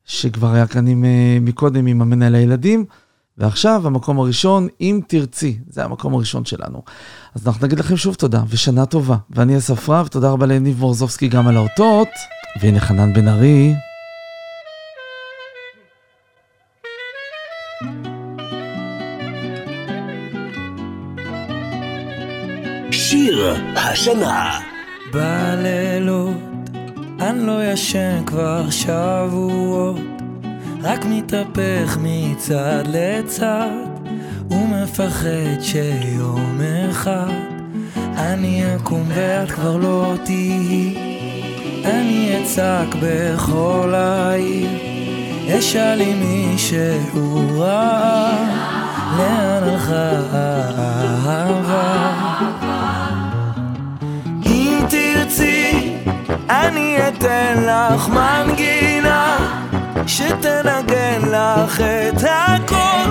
שכבר 0.05 0.53
היה 0.53 0.67
כאן 0.67 0.87
עם, 0.87 1.03
uh, 1.03 1.07
מקודם 1.41 1.85
עם 1.85 2.01
המנהל 2.01 2.35
הילדים, 2.35 2.85
ועכשיו 3.39 3.87
המקום 3.87 4.19
הראשון, 4.19 4.67
אם 4.81 5.01
תרצי, 5.07 5.59
זה 5.69 5.85
המקום 5.85 6.13
הראשון 6.13 6.45
שלנו. 6.45 6.81
אז 7.35 7.47
אנחנו 7.47 7.65
נגיד 7.65 7.79
לכם 7.79 7.97
שוב 7.97 8.15
תודה, 8.15 8.43
ושנה 8.49 8.85
טובה. 8.85 9.17
ואני 9.29 9.57
אסף 9.57 9.89
רב, 9.89 10.07
תודה 10.07 10.29
רבה 10.29 10.45
לניב 10.45 10.79
מורזובסקי 10.79 11.27
גם 11.27 11.47
על 11.47 11.57
האותות, 11.57 12.07
והנה 12.61 12.79
חנן 12.79 13.13
בן 13.13 13.27
ארי. 13.27 13.73
שיר 22.91 23.55
השנה. 23.75 24.59
בלילות 25.13 26.49
אני 27.19 27.47
לא 27.47 27.65
ישן 27.65 28.23
כבר 28.25 28.69
שבועות, 28.69 30.18
רק 30.83 31.05
מתהפך 31.05 31.97
מצד 32.01 32.83
לצד, 32.85 33.69
ומפחד 34.51 35.61
שיום 35.61 36.61
אחד 36.89 37.49
אני 38.17 38.75
אקום 38.75 39.03
ואת 39.07 39.51
כבר 39.51 39.77
לא 39.77 40.13
תהיי. 40.23 40.95
אני 41.85 42.43
אצעק 42.43 42.95
בכל 43.01 43.93
העיר, 43.95 44.69
אשאל 45.59 45.95
לי 45.95 46.13
מישהו 46.13 47.59
רע, 47.59 48.29
לאן 49.17 49.63
הלכה 49.63 50.11
האהבה? 50.31 52.11
אם 54.45 54.79
תרצי, 54.89 55.93
אני 56.49 56.97
אתן 57.07 57.63
לך 57.67 58.09
מנגינה 58.09 58.58
שתנגן 60.09 61.21
לך 61.21 61.81
את 61.81 62.23
הכל. 62.23 63.09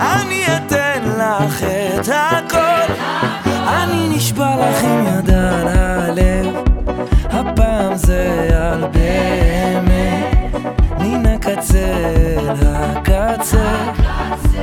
אני 0.00 0.44
אתן 0.56 1.02
לך 1.18 1.62
את 1.62 2.08
הכל. 2.12 2.92
אני 3.66 4.08
נשבע 4.16 4.56
לך 4.56 4.84
עם 4.84 5.06
יד 5.06 5.30
על 5.30 5.68
הלב, 5.68 6.54
הפעם 7.30 7.94
זה 7.94 8.48
על 8.72 8.84
באמת. 8.92 10.54
מן 10.98 11.26
הקצה 11.26 11.94
אל 12.38 12.56
הקצה, 12.62 13.92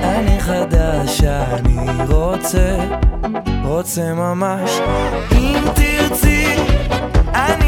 אני 0.03 0.41
חדש, 0.41 1.23
אני 1.23 2.05
רוצה, 2.09 2.77
רוצה 3.63 4.13
ממש. 4.13 4.71
אם 5.31 5.63
תרצי, 5.75 6.55
אני 7.33 7.62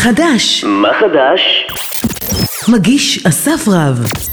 מה 0.00 0.04
חדש? 0.04 0.64
מה 0.64 0.88
חדש? 1.00 1.66
מגיש 2.68 3.26
אסף 3.26 3.68
רב 3.68 4.29